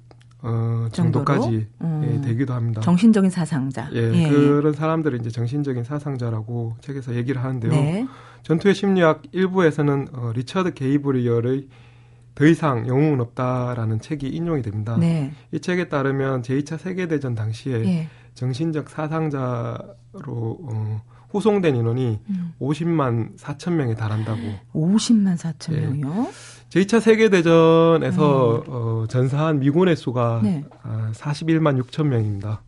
[0.41, 2.03] 어, 정도까지 음.
[2.05, 2.81] 예, 되기도 합니다.
[2.81, 3.91] 정신적인 사상자.
[3.93, 7.73] 예, 예, 그런 사람들을 이제 정신적인 사상자라고 책에서 얘기를 하는데요.
[7.73, 8.07] 네.
[8.45, 11.67] 전투의 심리학 일부에서는 어, 리처드 게이브리얼의
[12.39, 14.97] 더 이상 영웅은 없다라는 책이 인용이 됩니다.
[14.97, 15.33] 네.
[15.51, 18.09] 이 책에 따르면 제2차 세계대전 당시에 예.
[18.35, 19.89] 정신적 사상자로
[20.29, 22.55] 어, 후송된 인원이 음.
[22.61, 24.39] 50만 4천 명에 달한다고.
[24.73, 25.81] 50만 4천 예.
[25.81, 26.29] 명이요?
[26.71, 28.63] 제2차 세계대전에서 음.
[28.69, 30.65] 어, 전사한 미군의 수가 네.
[30.85, 32.63] 아, 41만 6천 명입니다.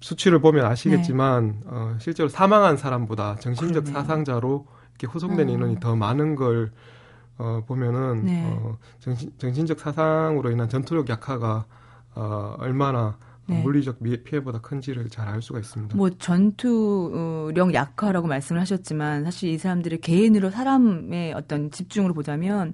[0.00, 1.66] 수치를 보면 아시겠지만 네.
[1.66, 4.02] 어, 실제로 사망한 사람보다 정신적 그러네요.
[4.02, 4.66] 사상자로
[4.98, 5.54] 이렇게 후송된 음.
[5.54, 6.72] 인원이 더 많은 걸
[7.38, 8.44] 어, 보면은 네.
[8.46, 11.66] 어, 정신, 정신적 사상으로 인한 전투력 약화가
[12.14, 13.18] 어, 얼마나
[13.48, 13.62] 네.
[13.62, 15.96] 물리적 피해보다 큰지를 잘 알 수가 있습니다.
[15.96, 22.72] 뭐 전투력 약화라고 말씀을 하셨지만 사실 이 사람들의 개인으로 사람의 어떤 집중으로 보자면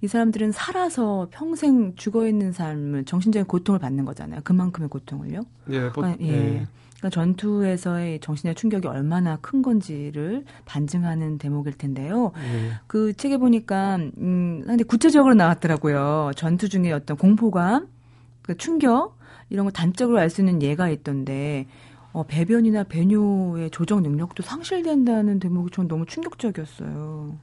[0.00, 4.40] 이 사람들은 살아서 평생 죽어 있는 삶을 정신적인 고통을 받는 거잖아요.
[4.44, 5.42] 그만큼의 고통을요.
[5.70, 6.28] 예, 보, 아, 예.
[6.28, 6.66] 예.
[6.98, 12.32] 그러니까 전투에서의 정신의 충격이 얼마나 큰 건지를 반증하는 대목일 텐데요.
[12.34, 12.72] 네.
[12.86, 16.32] 그 책에 보니까 음 근데 구체적으로 나왔더라고요.
[16.36, 17.86] 전투 중에 어떤 공포감,
[18.42, 19.16] 그 충격
[19.50, 21.66] 이런 거 단적으로 알 수 있는 예가 있던데
[22.12, 27.36] 어, 배변이나 배뇨의 조정 능력도 상실된다는 대목이 전 너무 충격적이었어요.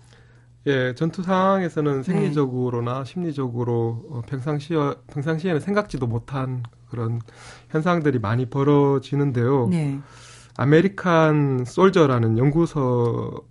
[0.67, 2.03] 예, 전투 상황에서는 네.
[2.03, 4.73] 생리적으로나 심리적으로 어, 평상시
[5.07, 7.19] 평상시에는 생각지도 못한 그런
[7.69, 9.67] 현상들이 많이 벌어지는데요.
[9.69, 9.99] 네.
[10.57, 13.43] American Soldier라는 연구소가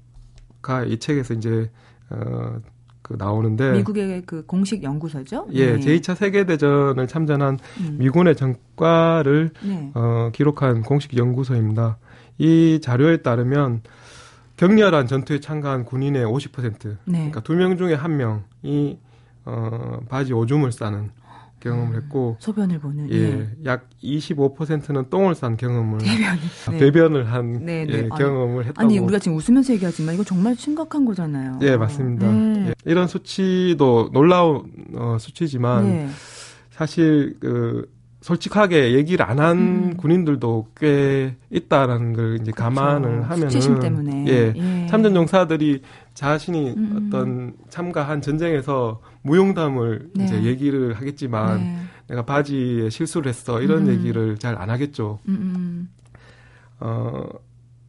[0.86, 1.70] 이 책에서 이제
[2.10, 2.60] 어,
[3.02, 5.48] 그 나오는데 미국의 그 공식 연구소죠?
[5.52, 5.78] 예, 네.
[5.78, 7.96] 제2차 세계 대전을 참전한 음.
[7.98, 9.92] 미군의 전과를 네.
[9.94, 11.98] 어, 기록한 공식 연구소입니다.
[12.38, 13.82] 이 자료에 따르면
[14.56, 17.18] 격렬한 전투에 참가한 군인의 50%, 네.
[17.18, 18.98] 그러니까 두 명 중에 한 명이
[19.44, 21.10] 어, 바지 오줌을 싸는
[21.60, 23.48] 경험을 했고 소변을 보는 예, 예.
[23.64, 26.28] 약 25%는 똥을 싼 경험을 대변
[26.66, 26.78] 아, 네.
[26.78, 27.92] 배변을 한 네, 네.
[28.04, 31.58] 예, 경험을 했다고 아니 우리가 지금 웃으면서 얘기하지만 이거 정말 심각한 거잖아요.
[31.62, 32.30] 예 맞습니다.
[32.30, 32.66] 네.
[32.68, 36.08] 예, 이런 수치도 놀라운 어, 수치지만 네.
[36.70, 37.90] 사실 그
[38.24, 39.96] 솔직하게 얘기를 안한 음.
[39.98, 42.74] 군인들도 꽤 있다라는 걸 이제 그렇죠.
[42.74, 44.24] 감안을 하면은 때문에.
[44.28, 44.86] 예, 예.
[44.86, 45.82] 참전 용사들이
[46.14, 46.76] 자신이 음.
[46.78, 47.06] 음.
[47.06, 50.24] 어떤 참가한 전쟁에서 무용담을 네.
[50.24, 51.76] 이제 얘기를 하겠지만 네.
[52.08, 53.92] 내가 바지에 실수를 했어 이런 음.
[53.92, 55.18] 얘기를 잘 안 하겠죠.
[55.28, 55.88] 음,
[56.80, 57.08] 음.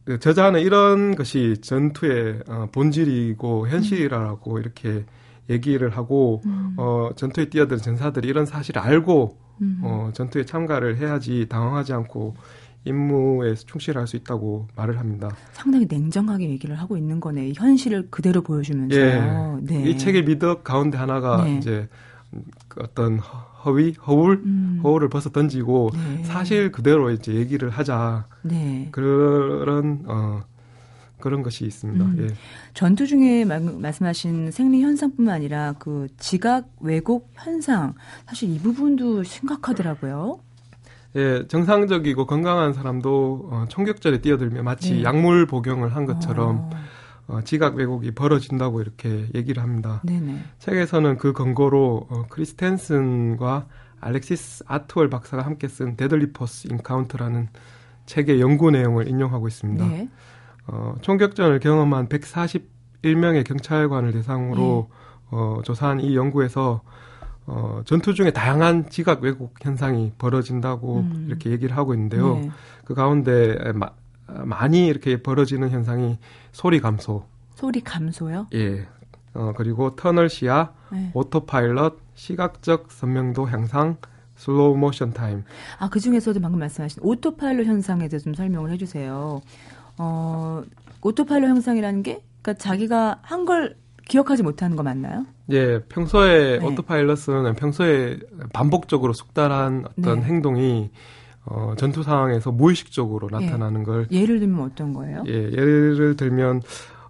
[0.04, 5.06] 어그 저자는 이런 것이 전투의 어, 본질이고 현실이라고 이렇게
[5.48, 6.42] 얘기를 하고
[6.76, 9.45] 어 전투에 뛰어든 전사들이 이런 사실을 알고
[9.82, 12.34] 어 전투에 참가를 해야지 당황하지 않고
[12.84, 15.28] 임무에 충실할 수 있다고 말을 합니다.
[15.52, 17.52] 상당히 냉정하게 얘기를 하고 있는 거네.
[17.56, 18.96] 현실을 그대로 보여주면서.
[18.96, 19.56] 예.
[19.62, 19.90] 네.
[19.90, 21.56] 이 책의 미덕 가운데 하나가 네.
[21.58, 21.88] 이제
[22.78, 24.80] 어떤 허위, 허울, 음.
[24.84, 26.24] 허울을 벗어 던지고 네.
[26.24, 28.26] 사실 그대로 이제 얘기를 하자.
[28.42, 28.88] 네.
[28.92, 30.44] 그런 어
[31.26, 32.04] 그런 것이 있습니다.
[32.04, 32.16] 음.
[32.20, 32.34] 예.
[32.72, 37.94] 전투 중에 마, 말씀하신 생리 현상뿐만 아니라 그 지각 왜곡 현상
[38.26, 40.38] 사실 이 부분도 심각하더라고요.
[41.16, 45.02] 예, 정상적이고 건강한 사람도 어, 총격전에 뛰어들면 마치 네.
[45.02, 46.70] 약물 복용을 한 것처럼 어.
[47.26, 50.00] 어, 지각 왜곡이 벌어진다고 이렇게 얘기를 합니다.
[50.04, 50.38] 네네.
[50.60, 53.66] 책에서는 그 근거로 어, 크리스텐슨과
[54.00, 57.48] 알렉시스 아트월 박사가 함께 쓴 Deadly Force Encounter라는
[58.04, 59.88] 책의 연구 내용을 인용하고 있습니다.
[59.88, 60.08] 네.
[60.66, 64.96] 어, 총격전을 경험한 141명의 경찰관을 대상으로 네.
[65.30, 66.82] 어, 조사한 이 연구에서
[67.46, 71.26] 어, 전투 중에 다양한 지각 왜곡 현상이 벌어진다고 음.
[71.28, 72.36] 이렇게 얘기를 하고 있는데요.
[72.36, 72.50] 네.
[72.84, 73.90] 그 가운데 마,
[74.26, 76.18] 많이 이렇게 벌어지는 현상이
[76.52, 77.24] 소리 감소.
[77.54, 78.48] 소리 감소요?
[78.54, 78.86] 예.
[79.34, 81.10] 어, 그리고 터널 시야, 네.
[81.14, 83.98] autopilot, 시각적 선명도 향상,
[84.36, 85.44] slow motion time.
[85.78, 89.40] 아, 그 중에서도 방금 말씀하신 autopilot 현상에 대해서 좀 설명을 해주세요.
[89.98, 90.62] 어,
[91.02, 93.76] autopilot 현상이라는 게, 그러니까 자기가 한 걸
[94.08, 95.26] 기억하지 못하는 거 맞나요?
[95.50, 96.64] 예, 평소에 네.
[96.64, 98.18] 오토파일럿은 평소에
[98.52, 100.26] 반복적으로 숙달한 어떤 네.
[100.26, 100.90] 행동이
[101.44, 103.46] 어, 전투 상황에서 무의식적으로 예.
[103.46, 103.84] 나타나는 예.
[103.84, 105.24] 걸 예를 들면 어떤 거예요?
[105.26, 106.62] 예, 예를 들면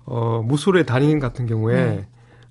[0.07, 2.09] 어, 무술의 단임 같은 경우에 네.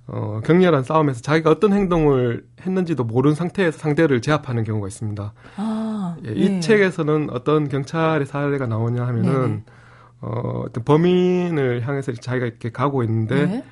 [0.07, 5.33] 어, 격렬한 싸움에서 자기가 어떤 행동을 했는지도 모르는 상태에서 상대를 제압하는 경우가 있습니다.
[5.57, 6.59] 아, 예, 이 네.
[6.59, 9.63] 책에서는 어떤 경찰의 사례가 나오냐 하면은 네.
[10.25, 13.63] 어, 어떤 범인을 향해서 자기가 이렇게 가고 있는데 네.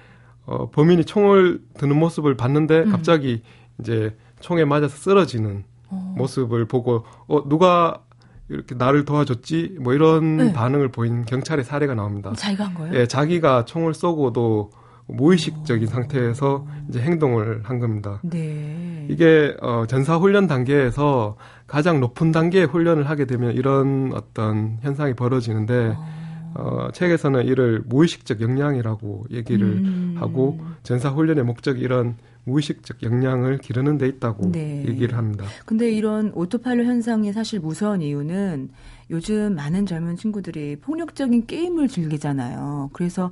[0.46, 2.92] 어, 범인이 총을 드는 모습을 봤는데 음.
[2.92, 3.42] 갑자기
[3.80, 6.14] 이제 총에 맞아서 쓰러지는 어.
[6.18, 8.04] 모습을 보고 어 누가
[8.50, 10.54] 이렇게 나를 도와줬지 뭐 이런 네.
[10.54, 12.34] 반응을 보인 경찰의 사례가 나옵니다.
[12.36, 12.94] 자기가 한 거예요?
[12.94, 14.70] 예, 자기가 총을 쏘고도
[15.08, 15.90] 무의식적인 오.
[15.90, 18.20] 상태에서 이제 행동을 한 겁니다.
[18.22, 19.08] 네.
[19.10, 21.36] 이게 어 전사 훈련 단계에서
[21.66, 26.23] 가장 높은 단계의 훈련을 하게 되면 이런 어떤 현상이 벌어지는데 어.
[26.56, 30.16] 어, 책에서는 이를 무의식적 역량이라고 얘기를 음.
[30.18, 34.84] 하고 전사 훈련의 목적이 이런 무의식적 역량을 기르는 데 있다고 네.
[34.86, 35.46] 얘기를 합니다.
[35.66, 38.70] 근데 이런 autopilot 현상이 사실 무서운 이유는
[39.10, 42.90] 요즘 많은 젊은 친구들이 폭력적인 게임을 즐기잖아요.
[42.94, 43.32] 그래서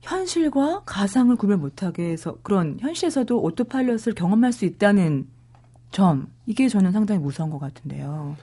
[0.00, 5.26] 현실과 가상을 구별 못하게 해서 그런 현실에서도 autopilot을 경험할 수 있다는
[5.90, 8.36] 점 이게 저는 상당히 무서운 것 같은데요.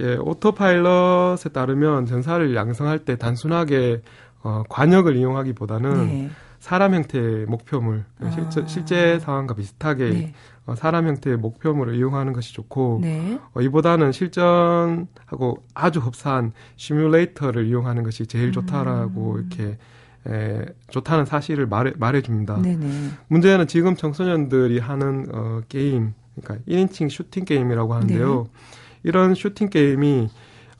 [0.00, 4.02] 예, 오토파일럿에 따르면 전사를 양성할 때 단순하게
[4.42, 6.30] 어, 관역을 이용하기보다는 네.
[6.58, 8.30] 사람 형태의 목표물, 아.
[8.30, 10.34] 실제, 실제 상황과 비슷하게 네.
[10.66, 13.38] 어, 사람 형태의 목표물을 이용하는 것이 좋고 네.
[13.54, 19.38] 어, 이보다는 실전하고 아주 흡사한 시뮬레이터를 이용하는 것이 제일 좋다라고 음.
[19.38, 19.78] 이렇게
[20.26, 22.60] 에, 좋다는 사실을 말해, 말해줍니다.
[22.60, 23.08] 네네.
[23.28, 28.42] 문제는 지금 청소년들이 하는 어, 게임, 그러니까 1인칭 슈팅 게임이라고 하는데요.
[28.44, 28.79] 네.
[29.02, 30.28] 이런 슈팅 게임이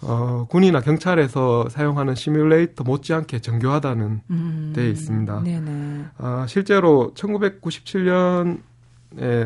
[0.02, 5.42] 어, 군이나 경찰에서 사용하는 시뮬레이터 못지않게 정교하다는 음, 데 있습니다.
[5.42, 6.04] 네네.
[6.18, 8.58] 어, 실제로 1997년에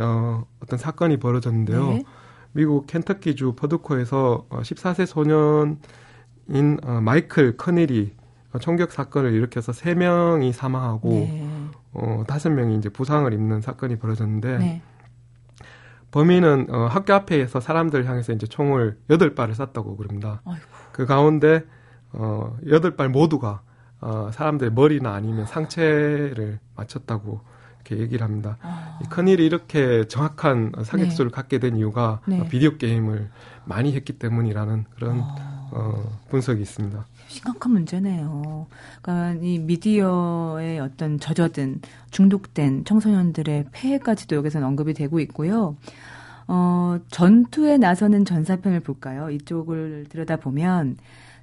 [0.01, 1.89] 어, 어떤 사건이 벌어졌는데요.
[1.89, 2.05] 네.
[2.53, 8.13] 미국 켄터키주 퍼드코에서 어, 14세 소년인 어, 마이클 커닐이
[8.61, 11.49] 총격 사건을 일으켜서 3명이 사망하고 네.
[11.93, 14.83] 어, 5명이 이제 부상을 입는 사건이 벌어졌는데 네.
[16.15, 20.43] 범인은 어, 학교 앞에서 사람들 향해서 이제 총을 여덟 발을 쐈다고 그럽니다.
[20.45, 20.63] 아이고.
[20.93, 21.65] 그 가운데
[22.13, 23.63] 어, 여덟 발 모두가
[24.01, 27.41] 어, 사람들의 머리나 아니면 상체를 맞췄다고
[27.81, 28.59] 이렇게 얘기를 합니다.
[28.63, 29.01] 아.
[29.03, 31.35] 이 큰일이 이렇게 정확한 사격수를 네.
[31.35, 32.49] 갖게 된 이유가 네.
[32.49, 33.31] 비디오 게임을
[33.65, 35.69] 많이 했기 때문이라는 그런 아.
[35.73, 37.07] 어, 분석이 있습니다.
[37.29, 38.67] 심각한 문제네요.
[39.03, 45.77] 그러니까 이 미디어의 어떤 젖어든 중독된 청소년들의 폐해까지도 여기서 언급이 되고 있고요.
[46.47, 49.31] 어, 전투에 나서는 전사편을 볼까요?
[49.31, 50.97] 이쪽을 들여다보면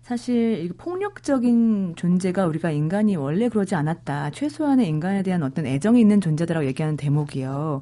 [0.04, 4.32] 사실 이 폭력적인 존재가 우리가 인간이 원래 그러지 않았다.
[4.32, 7.82] 최소한의 인간에 대한 어떤 애정이 있는 존재다라고 얘기하는 대목이요.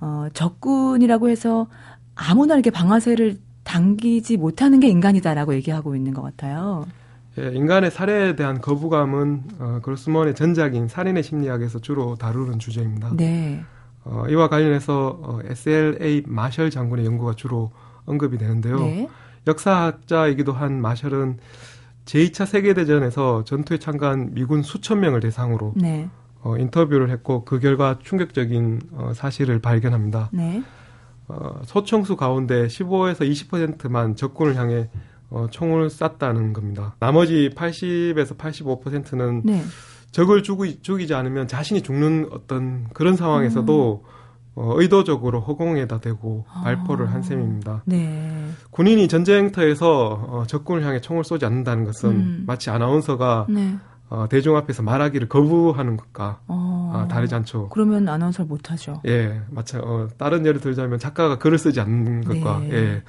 [0.00, 1.66] 어, 적군이라고 해서
[2.14, 6.86] 아무나 이렇게 방아쇠를 당기지 못하는 게 인간이다라고 얘기하고 있는 것 같아요.
[7.38, 13.10] 예, 인간의 살해에 대한 거부감은 어, 그로스먼의 전작인 살인의 심리학에서 주로 다루는 주제입니다.
[13.14, 13.62] 네.
[14.04, 17.70] 어, 이와 관련해서 어, SLA 마셜 장군의 연구가 주로
[18.06, 18.78] 언급이 되는데요.
[18.78, 19.08] 네.
[19.46, 21.38] 역사학자이기도 한 마셜은
[22.06, 26.08] 제2차 세계대전에서 전투에 참가한 미군 수천 명을 대상으로 네.
[26.42, 30.30] 어, 인터뷰를 했고 그 결과 충격적인 어, 사실을 발견합니다.
[30.32, 30.62] 네.
[31.28, 34.88] 어, 소총수 가운데 15에서 20%만 적군을 향해
[35.30, 36.94] 어, 총을 쐈다는 겁니다.
[36.98, 39.62] 나머지 80에서 85%는 네.
[40.12, 44.16] 적을 죽이, 죽이지 않으면 자신이 죽는 어떤 그런 상황에서도 음.
[44.56, 46.62] 어, 의도적으로 허공에다 대고 아.
[46.62, 47.82] 발포를 한 셈입니다.
[47.84, 48.48] 네.
[48.70, 52.44] 군인이 전쟁터에서 어, 적군을 향해 총을 쏘지 않는다는 것은 음.
[52.46, 53.76] 마치 아나운서가 네.
[54.08, 57.68] 어, 대중 앞에서 말하기를 거부하는 것과 어, 아, 다르지 않죠.
[57.68, 59.02] 그러면 아나운서를 못하죠.
[59.06, 62.70] 예, 마찬 어, 다른 예를 들자면 작가가 글을 쓰지 않는 것과 네.
[62.72, 63.02] 예.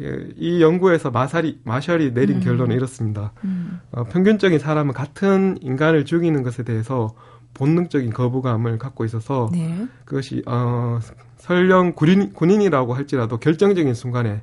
[0.00, 2.40] 예, 이 연구에서 마살이, 마셜이 내린 음.
[2.40, 3.32] 결론은 이렇습니다.
[3.44, 3.80] 음.
[3.90, 7.14] 어, 평균적인 사람은 같은 인간을 죽이는 것에 대해서
[7.54, 9.86] 본능적인 거부감을 갖고 있어서 네.
[10.04, 11.00] 그것이 어,
[11.38, 14.42] 설령 군인, 군인이라고 할지라도 결정적인 순간에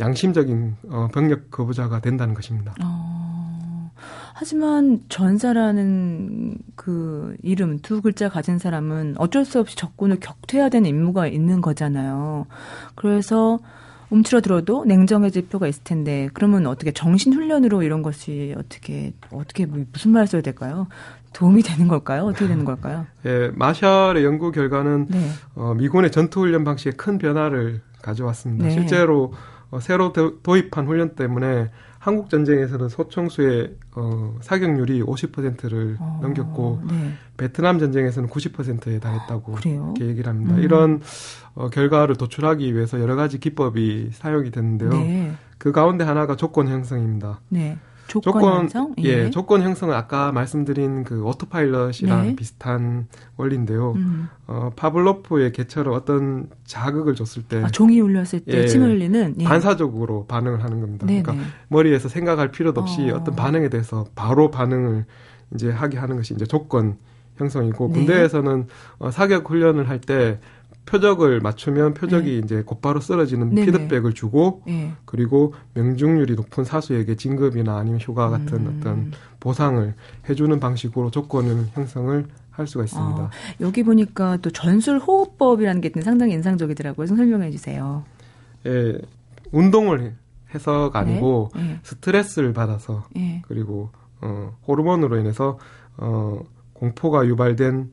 [0.00, 2.74] 양심적인 어, 병력 거부자가 된다는 것입니다.
[2.82, 3.90] 어,
[4.34, 11.28] 하지만 전사라는 그 이름 두 글자 가진 사람은 어쩔 수 없이 적군을 격퇴해야 되는 임무가
[11.28, 12.46] 있는 거잖아요.
[12.94, 13.60] 그래서
[14.12, 20.12] 움츠러들어도 냉정해질 필요가 있을 텐데 그러면 어떻게 정신 훈련으로 이런 것이 어떻게 어떻게 뭐 무슨
[20.12, 20.86] 말을 써야 될까요?
[21.32, 22.24] 도움이 되는 걸까요?
[22.24, 23.06] 어떻게 되는 걸까요?
[23.24, 25.28] 예, 마샬의 연구 결과는 네.
[25.54, 28.66] 어, 미군의 전투 훈련 방식에 큰 변화를 가져왔습니다.
[28.66, 28.70] 네.
[28.72, 29.32] 실제로
[29.70, 31.70] 어, 새로 도, 입한 훈련 때문에
[32.02, 37.12] 한국 전쟁에서는 소총수의 어, 사격률이 50%를 어, 넘겼고 네.
[37.36, 40.56] 베트남 전쟁에서는 90%에 달했다고 아, 이렇게 얘기를 합니다.
[40.56, 40.62] 음.
[40.64, 41.00] 이런
[41.54, 44.90] 어, 결과를 도출하기 위해서 여러 가지 기법이 사용이 됐는데요.
[44.90, 45.32] 네.
[45.58, 47.38] 그 가운데 하나가 조건 형성입니다.
[47.50, 47.78] 네.
[48.20, 48.94] 조건, 조건 형성?
[48.98, 49.24] 예.
[49.24, 49.30] 예.
[49.30, 52.36] 조건 형성은 아까 말씀드린 그 오토파일럿이랑 네.
[52.36, 53.92] 비슷한 원리인데요.
[53.92, 54.28] 음.
[54.46, 59.44] 어, 파블로프의 개처럼 어떤 자극을 줬을 때 아, 종이 울렸을 때 예, 침 흘리는 예.
[59.44, 61.06] 반사적으로 반응을 하는 겁니다.
[61.06, 61.22] 네네.
[61.22, 63.24] 그러니까 머리에서 생각할 필요도 없이 어.
[63.24, 65.06] 떤 반응에 대해서 바로 반응을
[65.54, 66.96] 이제 하게 하는 것이 이제 조건
[67.36, 67.92] 형성이고 네.
[67.94, 68.66] 군대에서는
[68.98, 70.38] 어, 사격 훈련을 할때
[70.86, 72.38] 표적을 맞추면 표적이 네.
[72.38, 73.66] 이제 곧바로 쓰러지는 네네.
[73.66, 74.92] 피드백을 주고 네.
[75.04, 78.76] 그리고 명중률이 높은 사수에게 진급이나 아니면 휴가 같은 음.
[78.78, 79.94] 어떤 보상을
[80.28, 83.22] 해주는 방식으로 조건을 형성을 할 수가 있습니다.
[83.22, 87.06] 아, 여기 보니까 또 전술 호흡법이라는 게 상당히 인상적이더라고요.
[87.06, 88.04] 좀 설명해 주세요.
[88.66, 88.98] 예,
[89.50, 90.14] 운동을
[90.54, 91.62] 해서가 아니고 네?
[91.62, 91.80] 네.
[91.82, 93.42] 스트레스를 받아서 네.
[93.46, 93.90] 그리고
[94.20, 95.58] 어, 호르몬으로 인해서
[95.96, 96.40] 어,
[96.74, 97.90] 공포가 유발된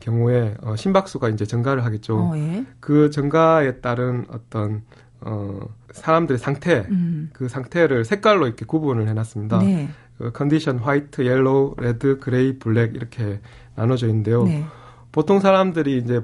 [0.00, 2.18] 경우에 어, 심박수가 이제 증가를 하겠죠.
[2.18, 2.64] 어, 예.
[2.80, 4.82] 그 증가에 따른 어떤
[5.20, 7.30] 어, 사람들의 상태, 음.
[7.32, 9.58] 그 상태를 색깔로 이렇게 구분을 해놨습니다.
[9.58, 9.88] 네.
[10.18, 13.40] 그 condition white, yellow, red, gray, black 이렇게
[13.74, 14.44] 나눠져 있는데요.
[14.44, 14.64] 네.
[15.12, 16.20] 보통 사람들이 이제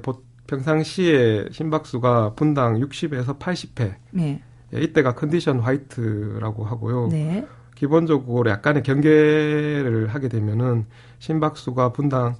[0.47, 3.95] 평상시에 심박수가 분당 60에서 80회.
[4.11, 4.41] 네.
[4.73, 7.07] 예, 이때가 condition white라고 하고요.
[7.07, 7.45] 네.
[7.75, 10.85] 기본적으로 약간의 경계를 하게 되면은
[11.19, 12.35] 심박수가 분당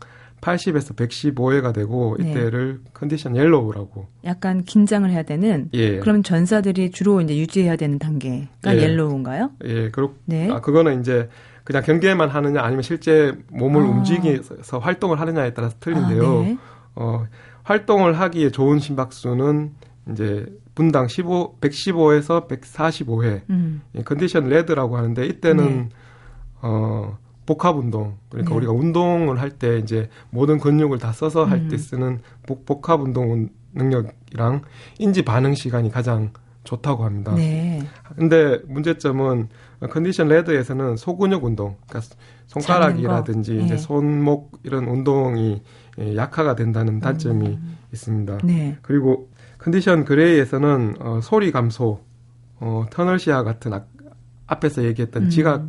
[0.45, 2.29] 80에서 115회가 되고 네.
[2.29, 2.91] 이때를 네.
[2.93, 4.07] condition yellow라고.
[4.25, 5.69] 약간 긴장을 해야 되는.
[5.73, 5.97] 예.
[5.97, 8.81] 그럼 전사들이 주로 이제 유지해야 되는 단계가 예.
[8.83, 9.51] yellow인가요?
[9.65, 10.11] 예, 그렇.
[10.25, 10.51] 네.
[10.51, 11.29] 아 그거는 이제
[11.63, 13.85] 그냥 경계만 하느냐 아니면 실제 몸을 아.
[13.85, 16.23] 움직여서 활동을 하느냐에 따라서 틀린데요.
[16.23, 16.57] 아, 네.
[16.93, 17.25] 어,
[17.63, 19.71] 활동을 하기에 좋은 심박수는
[20.11, 23.41] 이제 분당 15, 115에서 145회.
[23.49, 23.81] 음.
[23.95, 25.89] 예, 컨디션 레드라고 하는데 이때는 네.
[26.61, 28.57] 어 복합 운동 그러니까 네.
[28.57, 31.77] 우리가 운동을 할 때 이제 모든 근육을 다 써서 할때 음.
[31.77, 34.61] 쓰는 복, 복합 운동 능력이랑
[34.99, 36.31] 인지 반응 시간이 가장
[36.63, 37.33] 좋다고 합니다.
[37.35, 37.83] 네.
[38.15, 39.49] 근데 문제점은
[39.91, 42.15] condition red에서는 소근육 운동, 그러니까
[42.47, 43.63] 손가락이라든지 네.
[43.63, 45.61] 이제 손목 이런 운동이
[45.99, 47.77] 예, 약화가 된다는 단점이 음.
[47.93, 48.39] 있습니다.
[48.43, 48.77] 네.
[48.81, 52.01] 그리고 condition gray에서는 어, 소리 감소,
[52.59, 53.85] 어, 터널 시야 같은 아,
[54.47, 55.29] 앞에서 얘기했던 음.
[55.29, 55.63] 지각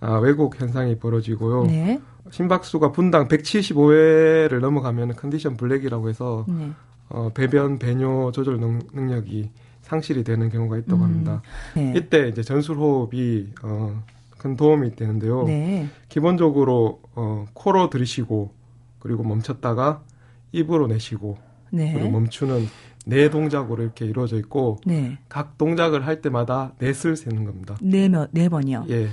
[0.00, 1.64] 아, 왜곡 현상이 벌어지고요.
[1.64, 2.00] 네.
[2.30, 6.70] 심박수가 분당 175회를 넘어가면 condition black이라고 해서 네.
[7.08, 9.50] 어, 배변 배뇨 조절 능, 능력이
[9.82, 11.02] 상실이 되는 경우가 있다고 음.
[11.02, 11.42] 합니다.
[11.74, 11.94] 네.
[11.96, 14.02] 이때 이제 전술 호흡이 어,
[14.36, 15.44] 큰 도움이 되는데요.
[15.44, 15.88] 네.
[16.08, 18.52] 기본적으로 어, 코로 들이쉬고
[18.98, 20.02] 그리고 멈췄다가
[20.52, 21.38] 입으로 내쉬고
[21.70, 21.92] 네.
[21.92, 22.66] 그리고 멈추는
[23.06, 25.18] 네 동작으로 이렇게 이루어져 있고 네.
[25.28, 27.76] 각 동작을 할 때마다 넷을 세는 겁니다.
[27.80, 28.86] 네, 네 번이요.
[28.90, 29.08] 예.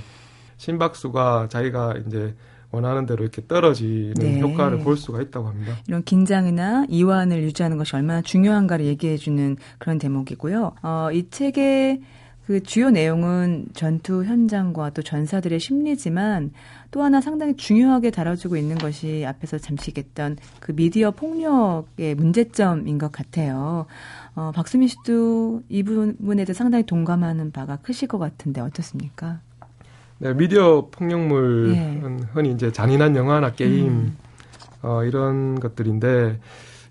[0.56, 2.34] 심박수가 자기가 이제
[2.70, 4.40] 원하는 대로 이렇게 떨어지는 네.
[4.40, 5.76] 효과를 볼 수가 있다고 합니다.
[5.86, 10.72] 이런 긴장이나 이완을 유지하는 것이 얼마나 중요한가를 얘기해 주는 그런 대목이고요.
[10.82, 12.00] 어, 이 책의
[12.46, 16.52] 그 주요 내용은 전투 현장과 또 전사들의 심리지만
[16.90, 23.10] 또 하나 상당히 중요하게 다뤄지고 있는 것이 앞에서 잠시 얘기했던 그 미디어 폭력의 문제점인 것
[23.10, 23.86] 같아요.
[24.34, 29.40] 어, 박수민 씨도 이 부분에 대해 상당히 동감하는 바가 크실 것 같은데 어떻습니까?
[30.18, 32.26] 네, 미디어 폭력물은 예.
[32.32, 34.16] 흔히 이제 잔인한 영화나 게임 음.
[34.82, 36.38] 어, 이런 것들인데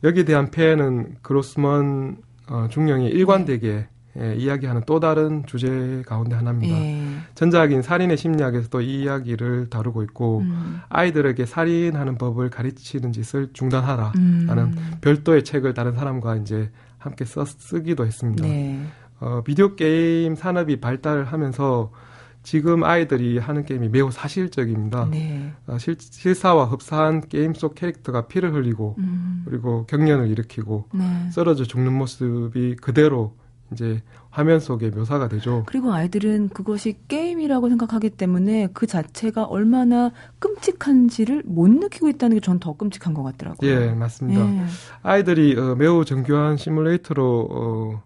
[0.03, 2.17] 여기에 대한 폐해는 그로스먼
[2.49, 3.87] 어, 중령이 일관되게
[4.19, 6.75] 예, 이야기하는 또 다른 주제 가운데 하나입니다.
[6.75, 7.03] 예.
[7.33, 10.81] 전작인 살인의 심리학에서도 이 이야기를 다루고 있고 음.
[10.89, 14.91] 아이들에게 살인하는 법을 가르치는 짓을 중단하라라는 음.
[15.01, 16.69] 별도의 책을 다른 사람과 이제
[16.99, 18.45] 함께 써 쓰기도 했습니다.
[18.45, 18.85] 네.
[19.19, 21.91] 어, 비디오 게임 산업이 발달하면서
[22.43, 25.07] 지금 아이들이 하는 게임이 매우 사실적입니다.
[25.09, 25.53] 네.
[25.65, 29.43] 어, 실, 실사와 흡사한 게임 속 캐릭터가 피를 흘리고 음.
[29.45, 31.29] 그리고 경련을 일으키고 네.
[31.31, 33.35] 쓰러져 죽는 모습이 그대로
[33.71, 35.63] 이제 화면 속에 묘사가 되죠.
[35.67, 42.59] 그리고 아이들은 그것이 게임이라고 생각하기 때문에 그 자체가 얼마나 끔찍한지를 못 느끼고 있다는 게 전
[42.59, 43.69] 더 끔찍한 것 같더라고요.
[43.69, 44.41] 예, 맞습니다.
[44.41, 44.65] 예.
[45.01, 48.03] 아이들이 어, 매우 정교한 시뮬레이터로 어,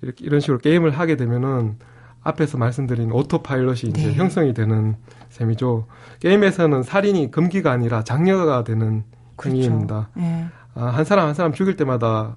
[0.00, 1.76] 이렇게 이런 식으로 게임을 하게 되면은
[2.22, 4.14] 앞에서 말씀드린 오토파일럿이 이제 네.
[4.14, 4.96] 형성이 되는
[5.30, 5.86] 셈이죠.
[6.20, 9.04] 게임에서는 살인이 금기가 아니라 장려가 되는
[9.36, 9.56] 그렇죠.
[9.56, 10.10] 행위입니다.
[10.14, 10.46] 네.
[10.74, 12.36] 아, 한 사람 한 사람 죽일 때마다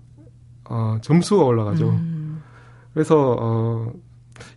[0.70, 1.90] 어, 점수가 올라가죠.
[1.90, 2.42] 음.
[2.94, 3.92] 그래서 어,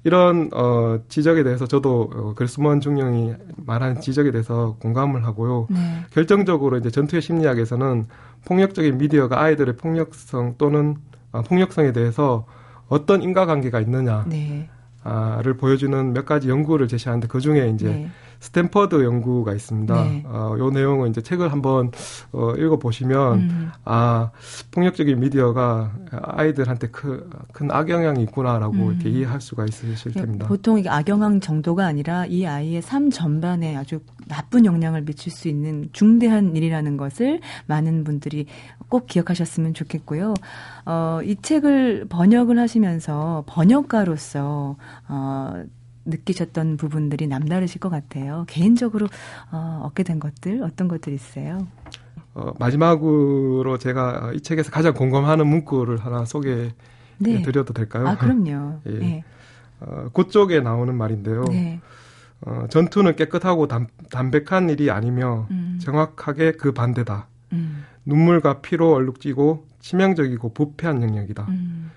[0.05, 5.67] 이런 어, 지적에 대해서 저도 어, 글스먼 중령이 말한 지적에 대해서 공감을 하고요.
[5.71, 5.79] 네.
[6.11, 8.07] 결정적으로 이제 전투의 심리학에서는
[8.45, 10.97] 폭력적인 미디어가 아이들의 폭력성 또는
[11.33, 12.47] 어, 폭력성에 대해서
[12.89, 14.25] 어떤 인과관계가 있느냐.
[14.29, 14.71] 네.
[15.43, 18.11] 를 보여주는 몇 가지 연구를 제시하는데 그 중에 이제 네.
[18.41, 19.95] 스탠퍼드 연구가 있습니다.
[20.05, 20.25] 네.
[20.27, 21.91] 어, 요 내용은 이제 책을 한번
[22.33, 23.71] 어, 읽어 보시면 음.
[23.85, 24.31] 아
[24.71, 28.93] 폭력적인 미디어가 아이들한테 크, 큰 악영향이 있구나라고 음.
[28.93, 33.77] 이렇게 이해할 수가 있으실 네, 텐니다 보통 이게 악영향 정도가 아니라 이 아이의 삶 전반에
[33.77, 38.47] 아주 나쁜 영향을 미칠 수 있는 중대한 일이라는 것을 많은 분들이
[38.89, 40.35] 꼭 기억하셨으면 좋겠고요.
[40.85, 44.77] 어, 이 책을 번역을 하시면서 번역가로서
[45.09, 45.65] 어,
[46.07, 48.45] 느끼셨던 부분들이 남다르실 것 같아요.
[48.49, 49.07] 개인적으로
[49.53, 51.67] 어, 얻게 된 것들 어떤 것들 있어요?
[52.35, 56.73] 어, 마지막으로 제가 이 책에서 가장 공감하는 문구를 하나 소개해
[57.19, 57.43] 네.
[57.43, 58.07] 드려도 될까요?
[58.07, 58.81] 아, 그럼요.
[58.87, 58.91] 예.
[58.91, 59.25] 네.
[59.81, 61.45] 어, 그쪽에 나오는 말인데요.
[61.45, 61.81] 네.
[62.43, 65.79] 어, 전투는 깨끗하고 담, 담백한 일이 아니며 음.
[65.83, 67.29] 정확하게 그 반대다.
[67.53, 67.85] 음.
[68.05, 71.47] 눈물과 피로 얼룩지고 치명적이고 부패한 영역이다.
[71.49, 71.91] 음.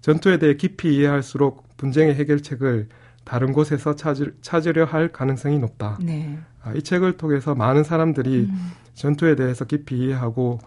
[0.00, 2.88] 전투에 대해 깊이 이해할수록 분쟁의 해결책을
[3.24, 5.98] 다른 곳에서 찾으, 찾으려 할 가능성이 높다.
[6.02, 6.38] 네.
[6.62, 8.70] 아, 이 책을 통해서 많은 사람들이 음.
[8.94, 10.58] 전투에 대해서 깊이 이해하고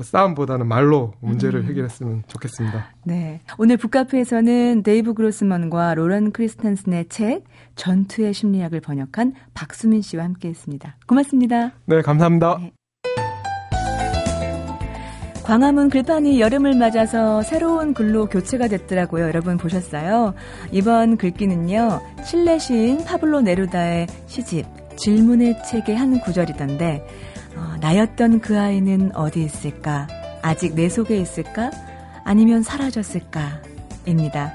[0.00, 1.66] 싸움보다는 말로 문제를 음.
[1.66, 2.94] 해결했으면 좋겠습니다.
[3.04, 3.40] 네.
[3.58, 7.44] 오늘 북카페에서는 데이브 그로스먼과 로런 크리스탄슨의 책
[7.74, 10.96] 전투의 심리학을 번역한 박수민 씨와 함께 했습니다.
[11.06, 11.72] 고맙습니다.
[11.86, 12.58] 네, 감사합니다.
[12.60, 12.72] 네.
[15.50, 19.24] 광화문 글판이 여름을 맞아서 새로운 글로 교체가 됐더라고요.
[19.24, 20.32] 여러분 보셨어요?
[20.70, 22.00] 이번 글귀는요.
[22.24, 27.04] 칠레 시인 파블로 네루다의 시집 질문의 책의 한 구절이던데
[27.56, 30.06] 어, 나였던 그 아이는 어디 있을까?
[30.40, 31.72] 아직 내 속에 있을까?
[32.22, 33.60] 아니면 사라졌을까?
[34.06, 34.52] 입니다.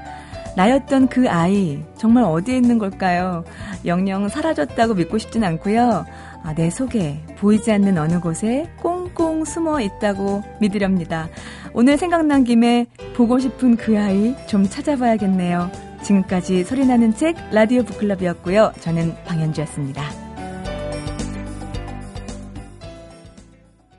[0.56, 3.44] 나였던 그 아이 정말 어디에 있는 걸까요?
[3.84, 6.06] 영영 사라졌다고 믿고 싶진 않고요.
[6.46, 11.28] 아, 내 속에 보이지 않는 어느 곳에 꽁꽁 숨어 있다고 믿으렵니다.
[11.74, 12.86] 오늘 생각난 김에
[13.16, 15.72] 보고 싶은 그 아이 좀 찾아봐야겠네요.
[16.04, 18.74] 지금까지 소리나는 책 라디오 북클럽이었고요.
[18.78, 20.25] 저는 방현주였습니다.